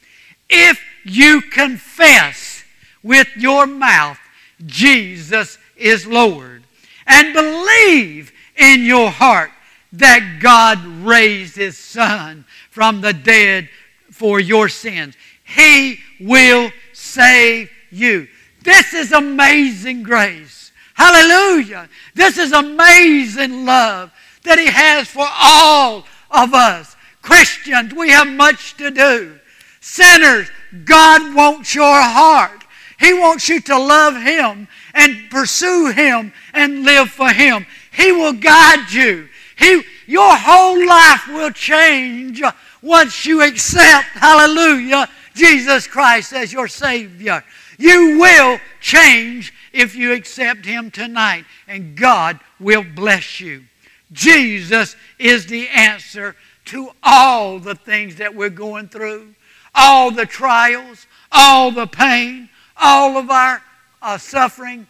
if 0.47 0.79
you 1.03 1.41
confess 1.41 2.63
with 3.01 3.27
your 3.35 3.65
mouth 3.65 4.19
Jesus 4.63 5.57
is 5.75 6.05
Lord 6.05 6.61
and 7.07 7.33
believe 7.33 8.31
in 8.55 8.83
your 8.83 9.09
heart 9.09 9.49
that 9.93 10.37
God 10.39 10.85
raised 10.85 11.55
his 11.55 11.79
son 11.79 12.45
from 12.69 13.01
the 13.01 13.13
dead 13.13 13.69
for 14.11 14.39
your 14.39 14.69
sins. 14.69 15.15
He 15.43 15.97
will 16.19 16.69
save 16.93 17.71
you. 17.89 18.27
This 18.61 18.93
is 18.93 19.11
amazing 19.11 20.03
grace. 20.03 20.66
Hallelujah. 20.97 21.87
This 22.15 22.39
is 22.39 22.51
amazing 22.51 23.65
love 23.65 24.11
that 24.43 24.57
he 24.57 24.65
has 24.65 25.07
for 25.07 25.27
all 25.29 26.05
of 26.31 26.55
us. 26.55 26.95
Christians, 27.21 27.93
we 27.93 28.09
have 28.09 28.27
much 28.27 28.75
to 28.77 28.89
do. 28.89 29.39
Sinners, 29.79 30.49
God 30.85 31.35
wants 31.35 31.75
your 31.75 32.01
heart. 32.01 32.63
He 32.99 33.13
wants 33.13 33.47
you 33.47 33.61
to 33.61 33.77
love 33.77 34.15
Him 34.15 34.67
and 34.95 35.29
pursue 35.29 35.91
Him 35.91 36.33
and 36.53 36.83
live 36.83 37.11
for 37.11 37.29
Him. 37.29 37.67
He 37.93 38.11
will 38.11 38.33
guide 38.33 38.91
you. 38.91 39.29
He, 39.55 39.83
your 40.07 40.35
whole 40.35 40.83
life 40.83 41.27
will 41.27 41.51
change 41.51 42.41
once 42.81 43.23
you 43.23 43.43
accept, 43.43 44.07
hallelujah, 44.13 45.07
Jesus 45.35 45.85
Christ 45.85 46.33
as 46.33 46.51
your 46.51 46.67
Savior. 46.67 47.43
You 47.77 48.17
will 48.19 48.59
change 48.81 49.53
if 49.77 49.95
you 49.95 50.11
accept 50.11 50.65
Him 50.65 50.89
tonight, 50.89 51.45
and 51.67 51.95
God 51.95 52.39
will 52.59 52.83
bless 52.83 53.39
you. 53.39 53.63
Jesus 54.11 54.95
is 55.19 55.45
the 55.45 55.69
answer 55.69 56.35
to 56.65 56.89
all 57.03 57.59
the 57.59 57.75
things 57.75 58.15
that 58.15 58.33
we're 58.33 58.49
going 58.49 58.87
through, 58.87 59.35
all 59.75 60.09
the 60.09 60.25
trials, 60.25 61.05
all 61.31 61.71
the 61.71 61.85
pain, 61.85 62.49
all 62.75 63.17
of 63.17 63.29
our 63.29 63.61
uh, 64.01 64.17
suffering, 64.17 64.87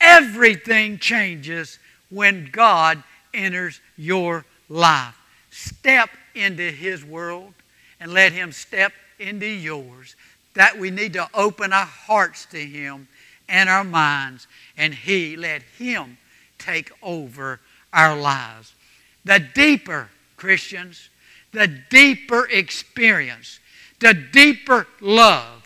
everything 0.00 0.98
changes 0.98 1.78
when 2.08 2.48
God 2.50 3.02
enters 3.34 3.80
your 3.98 4.46
life. 4.70 5.16
Step 5.50 6.08
into 6.34 6.70
His 6.70 7.04
world 7.04 7.52
and 8.00 8.14
let 8.14 8.32
Him 8.32 8.52
step 8.52 8.92
into 9.18 9.46
yours. 9.46 10.16
That 10.54 10.78
we 10.78 10.90
need 10.90 11.12
to 11.12 11.28
open 11.34 11.74
our 11.74 11.84
hearts 11.84 12.46
to 12.46 12.58
Him 12.58 13.06
and 13.50 13.68
our 13.68 13.84
minds, 13.84 14.46
and 14.76 14.94
He 14.94 15.36
let 15.36 15.62
Him 15.78 16.16
take 16.58 16.90
over 17.02 17.60
our 17.92 18.16
lives. 18.16 18.72
The 19.24 19.40
deeper, 19.54 20.08
Christians, 20.36 21.10
the 21.52 21.66
deeper 21.90 22.48
experience, 22.50 23.60
the 23.98 24.14
deeper 24.14 24.86
love 25.00 25.60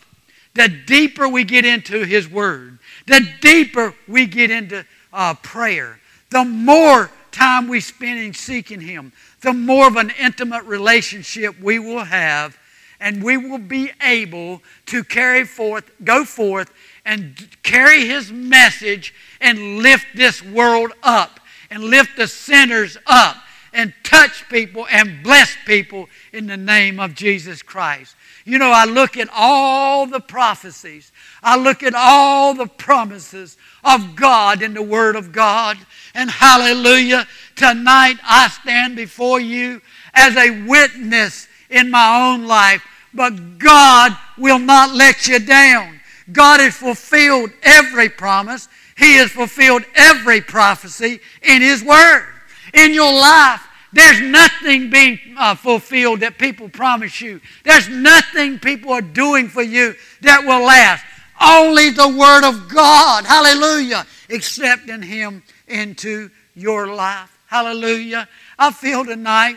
the 0.55 0.68
deeper 0.68 1.29
we 1.29 1.44
get 1.44 1.64
into 1.64 2.05
His 2.05 2.29
Word, 2.29 2.79
the 3.07 3.27
deeper 3.40 3.94
we 4.09 4.27
get 4.27 4.51
into 4.51 4.87
uh, 5.12 5.35
prayer, 5.35 6.01
the 6.31 6.44
more 6.44 7.11
time 7.33 7.68
we 7.68 7.81
spend 7.81 8.20
in 8.20 8.33
seeking 8.33 8.81
Him, 8.81 9.12
the 9.42 9.53
more 9.53 9.88
of 9.88 9.97
an 9.97 10.12
intimate 10.18 10.64
relationship 10.64 11.61
we 11.61 11.79
will 11.79 12.05
have, 12.05 12.57
and 13.01 13.23
we 13.23 13.37
will 13.37 13.59
be 13.59 13.90
able 14.01 14.62
to 14.87 15.03
carry 15.03 15.44
forth, 15.44 15.90
go 16.05 16.25
forth, 16.25 16.73
and 17.05 17.49
carry 17.62 18.07
His 18.07 18.33
message 18.33 19.14
and 19.40 19.79
lift 19.79 20.07
this 20.14 20.43
world 20.43 20.93
up 21.03 21.40
and 21.71 21.85
lift 21.85 22.17
the 22.17 22.27
sinners 22.27 22.97
up 23.07 23.37
and 23.73 23.93
touch 24.05 24.49
people 24.49 24.87
and 24.90 25.23
bless 25.23 25.57
people 25.67 26.09
in 26.33 26.47
the 26.47 26.57
name 26.57 27.01
of 27.01 27.14
Jesus 27.14 27.61
Christ. 27.61 28.14
You 28.45 28.59
know, 28.59 28.71
I 28.71 28.85
look 28.85 29.17
at 29.17 29.29
all 29.35 30.07
the 30.07 30.21
prophecies, 30.21 31.12
I 31.43 31.57
look 31.57 31.83
at 31.83 31.95
all 31.95 32.55
the 32.55 32.67
promises 32.67 33.57
of 33.83 34.14
God 34.14 34.62
in 34.62 34.75
the 34.75 34.83
Word 34.83 35.17
of 35.17 35.33
God, 35.33 35.79
and 36.14 36.31
hallelujah, 36.31 37.27
tonight 37.57 38.17
I 38.23 38.49
stand 38.49 38.97
before 38.97 39.40
you 39.40 39.81
as 40.12 40.37
a 40.37 40.67
witness 40.67 41.49
in 41.71 41.90
my 41.90 42.33
own 42.33 42.45
life, 42.45 42.87
but 43.12 43.59
God 43.59 44.17
will 44.38 44.59
not 44.59 44.95
let 44.95 45.27
you 45.27 45.38
down. 45.38 46.01
God 46.33 46.61
has 46.61 46.75
fulfilled 46.75 47.51
every 47.63 48.09
promise. 48.09 48.69
He 48.97 49.17
has 49.17 49.31
fulfilled 49.31 49.85
every 49.95 50.41
prophecy 50.41 51.21
in 51.43 51.63
His 51.63 51.83
Word. 51.83 52.27
In 52.73 52.95
your 52.95 53.13
life, 53.13 53.61
there's 53.93 54.21
nothing 54.21 54.91
being 54.91 55.19
uh, 55.39 55.55
fulfilled 55.55 56.21
that 56.21 56.39
people 56.39 56.69
promise 56.69 57.21
you. 57.21 57.41
There's 57.63 57.89
nothing 57.89 58.59
people 58.59 58.93
are 58.93 59.01
doing 59.01 59.49
for 59.49 59.63
you 59.63 59.95
that 60.23 60.45
will 60.45 60.67
last. 60.67 61.05
Only 61.41 61.91
the 61.91 62.09
Word 62.09 62.45
of 62.45 62.69
God, 62.69 63.25
hallelujah, 63.25 64.07
accepting 64.31 65.03
Him 65.03 65.43
into 65.69 66.31
your 66.55 66.95
life. 66.95 67.31
Hallelujah. 67.47 68.29
I 68.59 68.73
feel 68.73 69.05
tonight, 69.05 69.57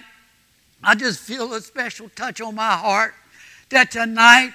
I 0.83 0.95
just 0.95 1.19
feel 1.19 1.53
a 1.53 1.61
special 1.61 2.09
touch 2.09 2.41
on 2.41 2.55
my 2.55 2.73
heart 2.73 3.13
that 3.69 3.91
tonight, 3.91 4.51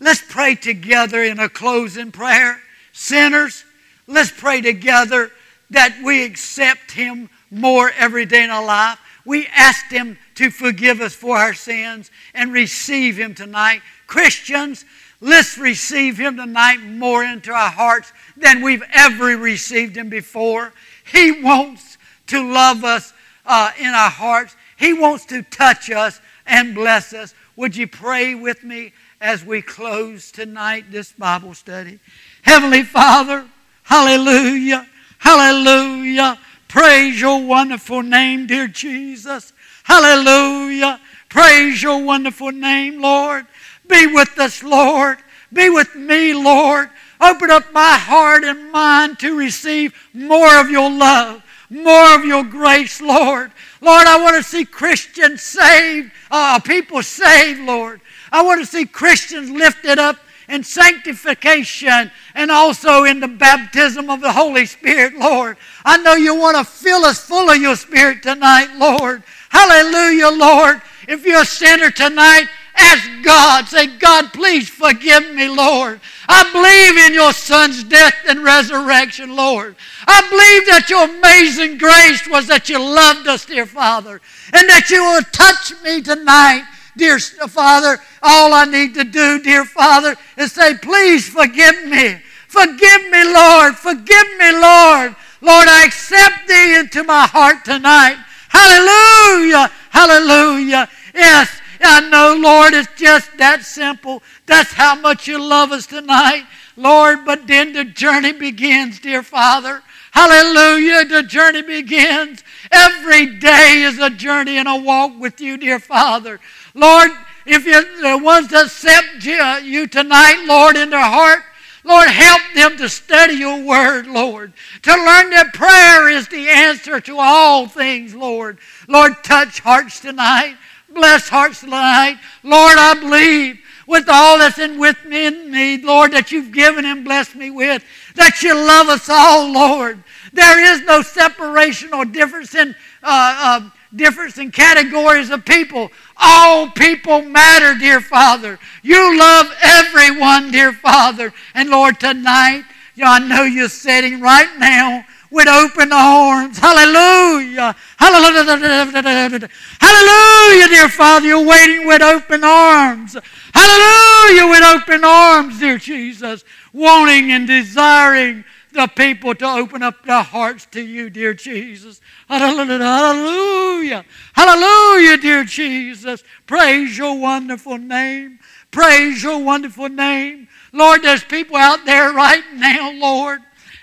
let's 0.00 0.22
pray 0.26 0.54
together 0.54 1.22
in 1.22 1.38
a 1.38 1.48
closing 1.48 2.10
prayer. 2.10 2.60
Sinners, 2.92 3.64
let's 4.06 4.32
pray 4.32 4.60
together 4.60 5.30
that 5.70 6.00
we 6.04 6.24
accept 6.24 6.90
Him 6.90 7.30
more 7.50 7.90
every 7.96 8.26
day 8.26 8.42
in 8.42 8.50
our 8.50 8.64
life. 8.64 8.98
We 9.24 9.46
ask 9.54 9.86
Him 9.90 10.18
to 10.36 10.50
forgive 10.50 11.00
us 11.00 11.14
for 11.14 11.36
our 11.36 11.54
sins 11.54 12.10
and 12.34 12.52
receive 12.52 13.18
Him 13.18 13.34
tonight. 13.34 13.82
Christians, 14.06 14.84
let's 15.20 15.58
receive 15.58 16.18
Him 16.18 16.36
tonight 16.36 16.80
more 16.82 17.22
into 17.22 17.52
our 17.52 17.70
hearts 17.70 18.12
than 18.36 18.62
we've 18.62 18.82
ever 18.92 19.36
received 19.36 19.96
Him 19.96 20.08
before. 20.08 20.72
He 21.12 21.42
wants 21.42 21.98
to 22.28 22.52
love 22.52 22.84
us 22.84 23.12
uh, 23.46 23.72
in 23.78 23.88
our 23.88 24.10
hearts, 24.10 24.56
He 24.76 24.92
wants 24.92 25.26
to 25.26 25.42
touch 25.42 25.90
us 25.90 26.20
and 26.46 26.74
bless 26.74 27.12
us. 27.12 27.34
Would 27.56 27.76
you 27.76 27.86
pray 27.86 28.34
with 28.34 28.64
me 28.64 28.92
as 29.20 29.44
we 29.44 29.60
close 29.60 30.30
tonight 30.30 30.90
this 30.90 31.12
Bible 31.12 31.54
study? 31.54 31.98
Heavenly 32.42 32.82
Father, 32.82 33.46
hallelujah, 33.82 34.86
hallelujah. 35.18 36.38
Praise 36.68 37.20
your 37.20 37.42
wonderful 37.42 38.02
name, 38.02 38.46
dear 38.46 38.68
Jesus. 38.68 39.52
Hallelujah. 39.82 41.00
Praise 41.28 41.82
your 41.82 42.02
wonderful 42.02 42.52
name, 42.52 43.02
Lord. 43.02 43.46
Be 43.88 44.06
with 44.06 44.38
us, 44.38 44.62
Lord. 44.62 45.18
Be 45.52 45.68
with 45.68 45.94
me, 45.96 46.32
Lord. 46.32 46.90
Open 47.20 47.50
up 47.50 47.72
my 47.72 47.98
heart 47.98 48.44
and 48.44 48.70
mind 48.70 49.18
to 49.18 49.36
receive 49.36 49.94
more 50.14 50.58
of 50.58 50.70
your 50.70 50.90
love, 50.90 51.42
more 51.68 52.14
of 52.14 52.24
your 52.24 52.44
grace, 52.44 53.00
Lord. 53.00 53.52
Lord, 53.80 54.06
I 54.06 54.22
want 54.22 54.36
to 54.36 54.42
see 54.42 54.64
Christians 54.64 55.42
saved, 55.42 56.12
uh, 56.30 56.60
people 56.60 57.02
saved, 57.02 57.60
Lord. 57.60 58.00
I 58.32 58.42
want 58.42 58.60
to 58.60 58.66
see 58.66 58.86
Christians 58.86 59.50
lifted 59.50 59.98
up 59.98 60.16
in 60.50 60.64
sanctification 60.64 62.10
and 62.34 62.50
also 62.50 63.04
in 63.04 63.20
the 63.20 63.28
baptism 63.28 64.10
of 64.10 64.20
the 64.20 64.32
Holy 64.32 64.66
Spirit, 64.66 65.14
Lord. 65.14 65.56
I 65.84 65.96
know 65.98 66.14
you 66.14 66.34
want 66.34 66.56
to 66.56 66.64
fill 66.64 67.04
us 67.04 67.24
full 67.24 67.50
of 67.50 67.56
your 67.56 67.76
Spirit 67.76 68.22
tonight, 68.22 68.68
Lord. 68.76 69.22
Hallelujah, 69.48 70.30
Lord. 70.30 70.82
If 71.08 71.24
you're 71.24 71.42
a 71.42 71.46
sinner 71.46 71.90
tonight, 71.90 72.46
ask 72.76 73.08
God. 73.22 73.66
Say, 73.66 73.86
God, 73.98 74.32
please 74.32 74.68
forgive 74.68 75.32
me, 75.34 75.48
Lord. 75.48 76.00
I 76.28 76.50
believe 76.52 77.06
in 77.06 77.14
your 77.14 77.32
Son's 77.32 77.84
death 77.84 78.14
and 78.28 78.42
resurrection, 78.42 79.34
Lord. 79.34 79.76
I 80.06 80.20
believe 80.22 80.66
that 80.66 80.90
your 80.90 81.04
amazing 81.04 81.78
grace 81.78 82.28
was 82.28 82.48
that 82.48 82.68
you 82.68 82.78
loved 82.78 83.28
us, 83.28 83.44
dear 83.44 83.66
Father, 83.66 84.20
and 84.52 84.68
that 84.68 84.90
you 84.90 85.02
will 85.02 85.22
touch 85.32 85.80
me 85.82 86.02
tonight 86.02 86.64
dear 87.00 87.18
Father, 87.18 87.98
all 88.22 88.52
I 88.52 88.66
need 88.66 88.94
to 88.94 89.04
do, 89.04 89.42
dear 89.42 89.64
Father, 89.64 90.14
is 90.36 90.52
say, 90.52 90.74
please 90.76 91.28
forgive 91.28 91.86
me. 91.86 92.20
Forgive 92.46 93.10
me, 93.10 93.24
Lord. 93.24 93.74
Forgive 93.74 94.28
me, 94.38 94.52
Lord. 94.52 95.16
Lord, 95.40 95.66
I 95.68 95.84
accept 95.86 96.46
thee 96.46 96.78
into 96.78 97.02
my 97.02 97.26
heart 97.26 97.64
tonight. 97.64 98.22
Hallelujah. 98.50 99.70
Hallelujah. 99.88 100.88
Yes, 101.14 101.48
I 101.80 102.06
know, 102.10 102.36
Lord, 102.38 102.74
it's 102.74 102.88
just 102.96 103.34
that 103.38 103.62
simple. 103.62 104.22
That's 104.44 104.72
how 104.72 104.94
much 104.94 105.26
you 105.26 105.42
love 105.42 105.72
us 105.72 105.86
tonight. 105.86 106.44
Lord, 106.76 107.24
but 107.24 107.46
then 107.46 107.72
the 107.72 107.84
journey 107.84 108.32
begins, 108.32 109.00
dear 109.00 109.22
Father. 109.22 109.82
Hallelujah. 110.12 111.04
The 111.04 111.22
journey 111.22 111.62
begins. 111.62 112.42
Every 112.70 113.38
day 113.38 113.82
is 113.82 113.98
a 113.98 114.10
journey 114.10 114.58
and 114.58 114.68
a 114.68 114.76
walk 114.76 115.18
with 115.18 115.40
you, 115.40 115.56
dear 115.56 115.78
Father. 115.78 116.40
Lord, 116.74 117.10
if 117.46 117.64
you're 117.64 117.82
the 118.00 118.22
ones 118.22 118.48
that 118.48 118.66
accept 118.66 119.24
you 119.64 119.86
tonight, 119.86 120.44
Lord, 120.46 120.76
in 120.76 120.90
their 120.90 121.00
heart, 121.00 121.40
Lord, 121.82 122.08
help 122.08 122.42
them 122.54 122.76
to 122.76 122.88
study 122.88 123.34
your 123.34 123.64
word, 123.64 124.06
Lord. 124.06 124.52
To 124.82 124.90
learn 124.90 125.30
that 125.30 125.54
prayer 125.54 126.08
is 126.08 126.28
the 126.28 126.48
answer 126.48 127.00
to 127.00 127.16
all 127.18 127.66
things, 127.66 128.14
Lord. 128.14 128.58
Lord, 128.86 129.24
touch 129.24 129.60
hearts 129.60 130.00
tonight. 130.00 130.56
Bless 130.90 131.28
hearts 131.28 131.60
tonight. 131.60 132.18
Lord, 132.42 132.76
I 132.78 132.94
believe 133.00 133.60
with 133.86 134.08
all 134.08 134.38
that's 134.38 134.58
in 134.58 134.78
with 134.78 135.04
me 135.04 135.26
and 135.26 135.50
me, 135.50 135.78
Lord, 135.78 136.12
that 136.12 136.30
you've 136.30 136.52
given 136.52 136.84
and 136.84 137.04
blessed 137.04 137.34
me 137.34 137.50
with, 137.50 137.82
that 138.14 138.42
you 138.42 138.54
love 138.54 138.88
us 138.88 139.08
all, 139.08 139.50
Lord. 139.50 140.02
There 140.32 140.72
is 140.72 140.82
no 140.82 141.02
separation 141.02 141.92
or 141.92 142.04
difference 142.04 142.54
in 142.54 142.76
uh, 143.02 143.60
uh, 143.62 143.70
difference 143.94 144.38
in 144.38 144.50
categories 144.50 145.30
of 145.30 145.44
people. 145.44 145.90
All 146.16 146.70
people 146.70 147.22
matter, 147.22 147.78
dear 147.78 148.00
Father. 148.00 148.58
You 148.82 149.18
love 149.18 149.46
everyone, 149.62 150.50
dear 150.50 150.72
Father. 150.72 151.32
And 151.54 151.70
Lord, 151.70 151.98
tonight, 151.98 152.64
you 152.94 153.04
I 153.04 153.18
know 153.18 153.42
you're 153.42 153.68
sitting 153.68 154.20
right 154.20 154.50
now 154.58 155.04
with 155.30 155.48
open 155.48 155.92
arms. 155.92 156.58
Hallelujah. 156.58 157.74
Hallelujah. 157.96 159.48
Hallelujah, 159.80 160.68
dear 160.68 160.88
Father. 160.88 161.26
You're 161.26 161.46
waiting 161.46 161.86
with 161.86 162.02
open 162.02 162.44
arms. 162.44 163.16
Hallelujah, 163.54 164.50
with 164.50 164.62
open 164.62 165.04
arms, 165.04 165.58
dear 165.58 165.78
Jesus. 165.78 166.44
Wanting 166.72 167.32
and 167.32 167.46
desiring 167.46 168.44
the 168.72 168.86
people 168.86 169.34
to 169.34 169.46
open 169.46 169.82
up 169.82 170.04
their 170.04 170.22
hearts 170.22 170.66
to 170.72 170.80
you, 170.80 171.10
dear 171.10 171.34
Jesus. 171.34 172.00
Hallelujah. 172.28 174.04
Hallelujah, 174.32 175.16
dear 175.18 175.44
Jesus. 175.44 176.22
Praise 176.46 176.96
your 176.96 177.18
wonderful 177.18 177.78
name. 177.78 178.38
Praise 178.70 179.22
your 179.22 179.42
wonderful 179.42 179.88
name. 179.88 180.48
Lord, 180.72 181.02
there's 181.02 181.24
people 181.24 181.56
out 181.56 181.84
there 181.84 182.12
right 182.12 182.44
now, 182.54 182.92
Lord, 182.92 183.40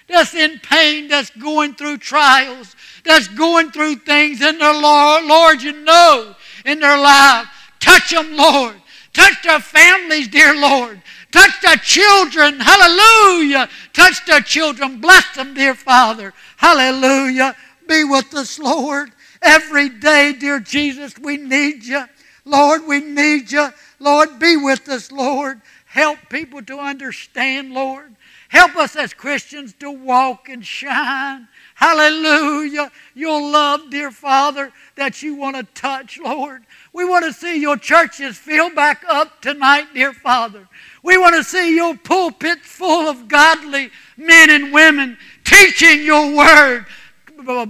that's 0.07 0.33
in 0.33 0.59
pain, 0.59 1.09
that's 1.09 1.29
going 1.31 1.75
through 1.75 1.97
trials, 1.97 2.75
that's 3.03 3.27
going 3.27 3.71
through 3.71 3.95
things 3.97 4.41
in 4.41 4.57
their 4.57 4.73
Lord, 4.73 5.25
Lord, 5.25 5.61
you 5.61 5.73
know, 5.83 6.35
in 6.65 6.79
their 6.79 6.97
life. 6.97 7.47
Touch 7.79 8.11
them, 8.11 8.35
Lord. 8.35 8.75
Touch 9.13 9.43
their 9.43 9.59
families, 9.59 10.27
dear 10.27 10.55
Lord. 10.55 11.01
Touch 11.31 11.61
their 11.61 11.77
children. 11.77 12.59
Hallelujah. 12.59 13.69
Touch 13.93 14.25
their 14.25 14.41
children. 14.41 15.01
Bless 15.01 15.35
them, 15.35 15.53
dear 15.53 15.75
Father. 15.75 16.33
Hallelujah. 16.57 17.55
Be 17.87 18.03
with 18.03 18.33
us, 18.33 18.59
Lord. 18.59 19.11
Every 19.41 19.89
day, 19.89 20.33
dear 20.33 20.59
Jesus, 20.59 21.17
we 21.17 21.37
need 21.37 21.83
you. 21.83 22.05
Lord, 22.45 22.87
we 22.87 23.01
need 23.01 23.51
you. 23.51 23.69
Lord, 23.99 24.39
be 24.39 24.57
with 24.57 24.87
us, 24.89 25.11
Lord. 25.11 25.61
Help 25.85 26.17
people 26.29 26.61
to 26.63 26.79
understand, 26.79 27.73
Lord. 27.73 28.15
Help 28.49 28.77
us 28.77 28.95
as 28.95 29.13
Christians 29.13 29.73
to 29.79 29.91
walk 29.91 30.47
and 30.47 30.65
shine. 30.65 31.47
Hallelujah. 31.75 32.91
Your 33.13 33.41
love, 33.41 33.89
dear 33.89 34.11
Father, 34.11 34.71
that 34.95 35.21
you 35.21 35.35
want 35.35 35.57
to 35.57 35.63
touch, 35.79 36.17
Lord. 36.17 36.63
We 36.93 37.05
want 37.05 37.25
to 37.25 37.33
see 37.33 37.59
your 37.59 37.77
churches 37.77 38.37
fill 38.37 38.73
back 38.73 39.03
up 39.07 39.41
tonight, 39.41 39.87
dear 39.93 40.13
Father. 40.13 40.67
We 41.03 41.17
want 41.17 41.35
to 41.35 41.43
see 41.43 41.75
your 41.75 41.95
pulpits 41.95 42.67
full 42.67 43.07
of 43.07 43.27
godly 43.27 43.91
men 44.17 44.49
and 44.49 44.73
women 44.73 45.17
teaching 45.43 46.03
your 46.03 46.35
word, 46.35 46.85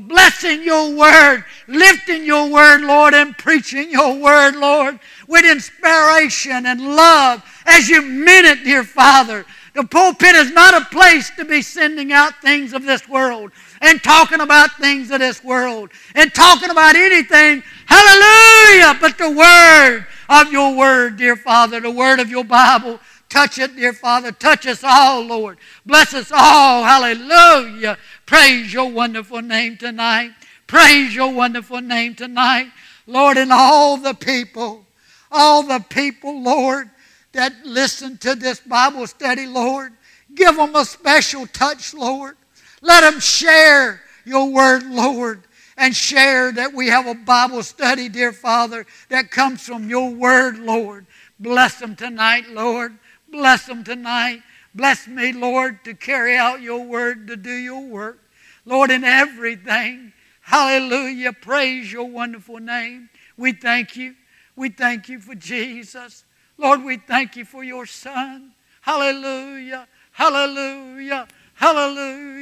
blessing 0.07 0.63
your 0.63 0.95
word, 0.95 1.43
lifting 1.67 2.23
your 2.25 2.49
word, 2.49 2.81
Lord, 2.81 3.13
and 3.13 3.37
preaching 3.37 3.91
your 3.91 4.17
word, 4.17 4.55
Lord, 4.55 4.99
with 5.27 5.45
inspiration 5.45 6.65
and 6.65 6.95
love 6.95 7.43
as 7.65 7.89
you 7.89 8.01
meant 8.01 8.47
it, 8.47 8.63
dear 8.63 8.83
Father. 8.83 9.45
The 9.73 9.83
pulpit 9.83 10.35
is 10.35 10.51
not 10.53 10.73
a 10.73 10.85
place 10.85 11.29
to 11.37 11.45
be 11.45 11.61
sending 11.61 12.11
out 12.11 12.41
things 12.41 12.73
of 12.73 12.83
this 12.83 13.07
world 13.07 13.51
and 13.81 14.03
talking 14.03 14.41
about 14.41 14.71
things 14.77 15.11
of 15.11 15.19
this 15.19 15.43
world 15.43 15.91
and 16.15 16.33
talking 16.33 16.69
about 16.69 16.95
anything. 16.95 17.63
Hallelujah! 17.85 18.97
But 18.99 19.17
the 19.17 19.31
word 19.31 20.07
of 20.29 20.51
your 20.51 20.75
word, 20.75 21.17
dear 21.17 21.35
Father, 21.35 21.79
the 21.79 21.91
word 21.91 22.19
of 22.19 22.29
your 22.29 22.43
Bible 22.43 22.99
Touch 23.29 23.57
it, 23.57 23.75
dear 23.75 23.93
Father. 23.93 24.31
Touch 24.31 24.65
us 24.67 24.83
all, 24.83 25.21
Lord. 25.21 25.57
Bless 25.85 26.13
us 26.13 26.31
all. 26.31 26.83
Hallelujah. 26.83 27.97
Praise 28.25 28.71
your 28.71 28.89
wonderful 28.89 29.41
name 29.41 29.77
tonight. 29.77 30.31
Praise 30.65 31.13
your 31.13 31.33
wonderful 31.33 31.81
name 31.81 32.15
tonight. 32.15 32.71
Lord, 33.05 33.37
and 33.37 33.51
all 33.51 33.97
the 33.97 34.13
people, 34.13 34.85
all 35.31 35.63
the 35.63 35.83
people, 35.89 36.41
Lord, 36.41 36.89
that 37.33 37.53
listen 37.65 38.17
to 38.19 38.35
this 38.35 38.59
Bible 38.59 39.07
study, 39.07 39.45
Lord, 39.45 39.93
give 40.33 40.55
them 40.55 40.75
a 40.75 40.85
special 40.85 41.47
touch, 41.47 41.93
Lord. 41.93 42.37
Let 42.81 43.01
them 43.01 43.19
share 43.19 44.01
your 44.25 44.51
word, 44.51 44.83
Lord, 44.83 45.43
and 45.77 45.95
share 45.95 46.51
that 46.51 46.73
we 46.73 46.87
have 46.87 47.07
a 47.07 47.15
Bible 47.15 47.63
study, 47.63 48.09
dear 48.09 48.31
Father, 48.31 48.85
that 49.09 49.31
comes 49.31 49.61
from 49.61 49.89
your 49.89 50.11
word, 50.11 50.59
Lord. 50.59 51.05
Bless 51.39 51.79
them 51.79 51.95
tonight, 51.95 52.49
Lord. 52.49 52.97
Bless 53.29 53.65
them 53.65 53.83
tonight. 53.83 54.41
Bless 54.73 55.07
me, 55.07 55.33
Lord, 55.33 55.83
to 55.85 55.93
carry 55.93 56.37
out 56.37 56.61
your 56.61 56.83
word, 56.83 57.27
to 57.27 57.35
do 57.35 57.51
your 57.51 57.81
work. 57.81 58.19
Lord, 58.65 58.91
in 58.91 59.03
everything. 59.03 60.13
Hallelujah. 60.41 61.33
Praise 61.33 61.91
your 61.91 62.05
wonderful 62.05 62.57
name. 62.57 63.09
We 63.37 63.53
thank 63.53 63.95
you. 63.95 64.15
We 64.55 64.69
thank 64.69 65.09
you 65.09 65.19
for 65.19 65.35
Jesus. 65.35 66.25
Lord, 66.57 66.83
we 66.83 66.97
thank 66.97 67.35
you 67.35 67.45
for 67.45 67.63
your 67.63 67.85
Son. 67.85 68.51
Hallelujah. 68.81 69.87
Hallelujah. 70.11 71.27
Hallelujah. 71.53 72.36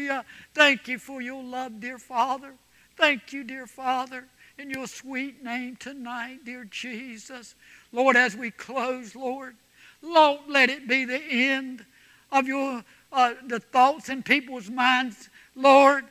Thank 0.54 0.88
you 0.88 1.00
for 1.00 1.22
your 1.22 1.44
love, 1.44 1.80
dear 1.80 1.98
Father. 1.98 2.54
Thank 2.98 3.34
you, 3.34 3.44
dear 3.44 3.68
Father, 3.68 4.26
in 4.58 4.70
your 4.70 4.88
sweet 4.88 5.44
name 5.44 5.76
tonight, 5.76 6.46
dear 6.46 6.66
Jesus. 6.66 7.56
Lord, 7.92 8.16
as 8.16 8.36
we 8.36 8.52
close, 8.52 9.16
Lord, 9.16 9.56
Lord, 10.02 10.42
let 10.48 10.70
it 10.70 10.88
be 10.88 11.06
the 11.06 11.22
end 11.22 11.86
of 12.32 12.48
your 12.48 12.84
uh, 13.12 13.34
the 13.48 13.60
thoughts 13.60 14.10
in 14.10 14.24
people's 14.24 14.70
minds. 14.70 15.30
Lord, 15.56 16.06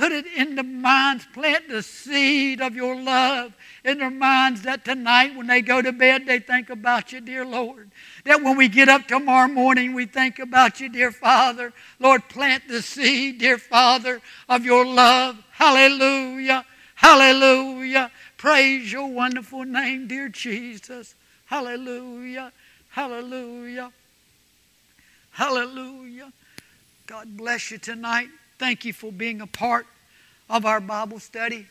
put 0.00 0.12
it 0.12 0.24
in 0.34 0.54
the 0.54 0.62
minds, 0.62 1.26
plant 1.34 1.68
the 1.68 1.82
seed 1.82 2.62
of 2.62 2.74
your 2.74 2.98
love 2.98 3.52
in 3.84 3.98
their 3.98 4.10
minds 4.10 4.62
that 4.62 4.82
tonight 4.82 5.36
when 5.36 5.46
they 5.46 5.60
go 5.60 5.82
to 5.82 5.92
bed, 5.92 6.24
they 6.24 6.38
think 6.38 6.70
about 6.70 7.12
you, 7.12 7.20
dear 7.20 7.44
Lord. 7.44 7.90
That 8.24 8.42
when 8.42 8.56
we 8.56 8.68
get 8.68 8.88
up 8.88 9.06
tomorrow 9.06 9.46
morning, 9.46 9.92
we 9.92 10.06
think 10.06 10.38
about 10.38 10.80
you, 10.80 10.88
dear 10.88 11.12
Father. 11.12 11.74
Lord, 11.98 12.26
plant 12.30 12.66
the 12.66 12.80
seed, 12.80 13.40
dear 13.40 13.58
Father, 13.58 14.22
of 14.48 14.64
your 14.64 14.86
love. 14.86 15.36
Hallelujah. 15.50 16.64
Hallelujah. 16.94 18.10
Praise 18.38 18.90
your 18.90 19.08
wonderful 19.08 19.64
name, 19.64 20.08
dear 20.08 20.30
Jesus. 20.30 21.14
Hallelujah. 21.44 22.52
Hallelujah. 22.88 23.92
Hallelujah. 25.32 26.32
God 27.06 27.36
bless 27.36 27.70
you 27.70 27.76
tonight. 27.76 28.30
Thank 28.60 28.84
you 28.84 28.92
for 28.92 29.10
being 29.10 29.40
a 29.40 29.46
part 29.46 29.86
of 30.50 30.66
our 30.66 30.80
Bible 30.80 31.18
study. 31.18 31.66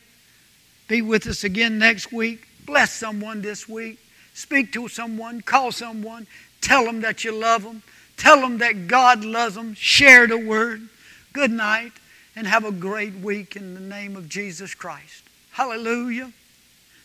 Be 0.88 1.04
with 1.04 1.28
us 1.28 1.44
again 1.44 1.78
next 1.78 2.12
week. 2.12 2.48
Bless 2.66 2.92
someone 2.92 3.44
this 3.44 3.70
week. 3.70 4.00
Speak 4.34 4.74
to 4.74 4.88
someone. 4.88 5.42
Call 5.42 5.72
someone. 5.72 6.26
Tell 6.62 6.86
them 6.86 7.02
that 7.02 7.24
you 7.24 7.32
love 7.32 7.62
them. 7.62 7.84
Tell 8.18 8.42
them 8.42 8.58
that 8.58 8.88
God 8.88 9.24
loves 9.24 9.54
them. 9.54 9.76
Share 9.76 10.26
the 10.26 10.40
word. 10.40 10.82
Good 11.32 11.52
night 11.52 11.92
and 12.36 12.48
have 12.48 12.66
a 12.66 12.72
great 12.72 13.14
week 13.14 13.56
in 13.56 13.76
the 13.76 13.80
name 13.80 14.16
of 14.16 14.28
Jesus 14.28 14.74
Christ. 14.74 15.22
Hallelujah. 15.52 16.32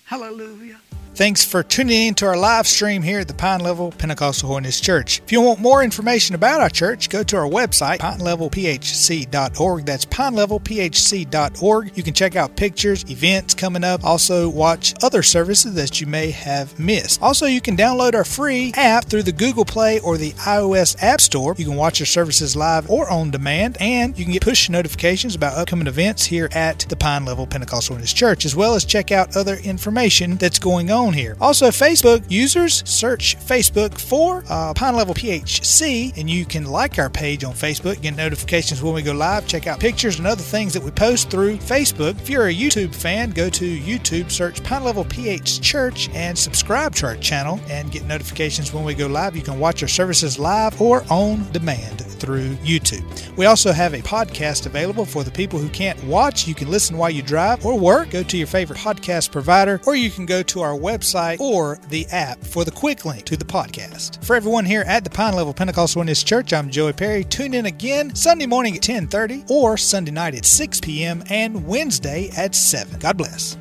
Hallelujah. 0.05 0.81
Thanks 1.15 1.45
for 1.45 1.63
tuning 1.63 2.09
in 2.09 2.15
to 2.15 2.27
our 2.27 2.37
live 2.37 2.67
stream 2.67 3.01
here 3.01 3.21
at 3.21 3.29
the 3.29 3.35
Pine 3.35 3.61
Level 3.61 3.93
Pentecostal 3.93 4.49
Holiness 4.49 4.81
Church. 4.81 5.21
If 5.21 5.31
you 5.31 5.41
want 5.41 5.61
more 5.61 5.85
information 5.85 6.35
about 6.35 6.61
our 6.61 6.69
church, 6.69 7.09
go 7.09 7.23
to 7.23 7.37
our 7.37 7.49
website, 7.49 7.99
pinelevelphc.org. 7.99 9.87
That's 9.87 10.07
pinelevelphc.org. 10.07 11.97
You 11.97 12.03
can 12.03 12.15
check 12.15 12.35
out 12.35 12.57
pictures, 12.57 13.09
events 13.09 13.55
coming 13.55 13.85
up, 13.85 14.03
also 14.03 14.49
watch 14.49 14.93
other 15.05 15.23
services 15.23 15.75
that 15.75 16.01
you 16.01 16.09
may 16.09 16.33
have 16.33 16.77
missed. 16.81 17.23
Also, 17.23 17.47
you 17.47 17.61
can 17.61 17.77
download 17.77 18.15
our 18.15 18.25
free 18.25 18.73
app 18.75 19.05
through 19.05 19.23
the 19.23 19.31
Google 19.31 19.65
Play 19.65 20.01
or 20.01 20.19
the 20.19 20.33
iOS 20.33 21.01
App 21.01 21.21
Store. 21.21 21.55
You 21.57 21.67
can 21.67 21.77
watch 21.77 22.01
our 22.01 22.07
services 22.07 22.57
live 22.57 22.91
or 22.91 23.09
on 23.09 23.31
demand, 23.31 23.77
and 23.79 24.19
you 24.19 24.25
can 24.25 24.33
get 24.33 24.43
push 24.43 24.69
notifications 24.69 25.37
about 25.37 25.57
upcoming 25.57 25.87
events 25.87 26.25
here 26.25 26.49
at 26.51 26.81
the 26.81 26.97
Pine 26.97 27.25
Level 27.25 27.47
Pentecostal 27.47 27.95
Holiness 27.95 28.13
Church, 28.13 28.45
as 28.45 28.57
well 28.57 28.75
as 28.75 28.85
check 28.85 29.13
out 29.13 29.37
other 29.37 29.55
information 29.59 29.94
that's 29.95 30.59
going 30.59 30.91
on 30.91 31.13
here. 31.13 31.37
Also, 31.41 31.69
Facebook 31.69 32.25
users 32.29 32.83
search 32.85 33.39
Facebook 33.39 33.99
for 33.99 34.45
uh, 34.51 34.75
Pine 34.75 34.97
Level 34.97 35.15
PHC, 35.15 36.17
and 36.19 36.29
you 36.29 36.45
can 36.45 36.65
like 36.65 36.99
our 36.99 37.09
page 37.09 37.45
on 37.45 37.55
Facebook, 37.55 38.03
get 38.03 38.17
notifications 38.17 38.83
when 38.83 38.93
we 38.93 39.03
go 39.03 39.13
live, 39.13 39.47
check 39.47 39.67
out 39.67 39.79
pictures 39.79 40.19
and 40.19 40.27
other 40.27 40.43
things 40.43 40.73
that 40.73 40.83
we 40.83 40.91
post 40.91 41.31
through 41.31 41.57
Facebook. 41.59 42.21
If 42.21 42.29
you're 42.29 42.49
a 42.49 42.55
YouTube 42.55 42.95
fan, 42.95 43.31
go 43.31 43.49
to 43.51 43.79
YouTube, 43.79 44.31
search 44.31 44.63
Pine 44.65 44.85
Level 44.85 45.05
PH 45.05 45.61
Church, 45.61 46.11
and 46.11 46.37
subscribe 46.37 46.95
to 46.97 47.07
our 47.07 47.17
channel 47.17 47.61
and 47.69 47.91
get 47.91 48.05
notifications 48.05 48.73
when 48.73 48.85
we 48.85 48.95
go 48.95 49.07
live. 49.07 49.37
You 49.37 49.43
can 49.43 49.59
watch 49.59 49.81
our 49.83 49.89
services 49.89 50.39
live 50.39 50.81
or 50.81 51.05
on 51.09 51.51
demand 51.53 52.01
through 52.25 52.55
YouTube. 52.57 53.05
We 53.37 53.47
also 53.47 53.73
have 53.73 53.95
a 53.95 54.01
podcast 54.01 54.67
available 54.67 55.05
for 55.05 55.25
the 55.25 55.31
people 55.31 55.59
who 55.59 55.69
can't 55.69 56.03
watch. 56.05 56.49
You 56.49 56.55
can 56.55 56.71
listen 56.71 56.97
while 56.97 57.11
you 57.11 57.23
drive 57.23 57.65
or 57.65 57.79
work. 57.79 58.11
Go 58.11 58.23
to 58.23 58.37
your 58.37 58.47
favorite 58.47 58.79
podcast 58.79 59.31
provider, 59.31 59.81
or 59.87 59.95
you 59.95 60.11
can 60.11 60.27
go 60.27 60.43
to 60.43 60.61
our 60.61 60.77
website 60.77 61.41
or 61.41 61.79
the 61.89 62.07
app 62.11 62.43
for 62.43 62.65
the 62.65 62.71
quick 62.71 63.05
link 63.05 63.25
to 63.25 63.37
the 63.37 63.45
podcast. 63.45 64.25
For 64.25 64.37
everyone 64.37 64.65
here 64.65 64.85
at 64.87 65.05
the 65.05 65.11
Pine 65.11 65.35
Level 65.35 65.55
Pentecostal 65.55 66.01
Holiness 66.01 66.23
Church, 66.23 66.53
I'm 66.53 66.71
Joey 66.71 66.93
Perry. 66.93 67.25
Tune 67.25 67.55
in 67.55 67.67
again 67.67 68.15
Sunday 68.15 68.47
morning 68.47 68.77
at 68.77 68.83
10:30 68.83 69.51
or 69.51 69.77
Sunday 69.77 70.13
night 70.13 70.35
at 70.35 70.45
6 70.45 70.81
p.m. 70.81 71.23
and 71.31 71.67
Wednesday 71.67 72.31
at 72.37 72.55
7. 72.55 72.99
God 72.99 73.17
bless. 73.17 73.57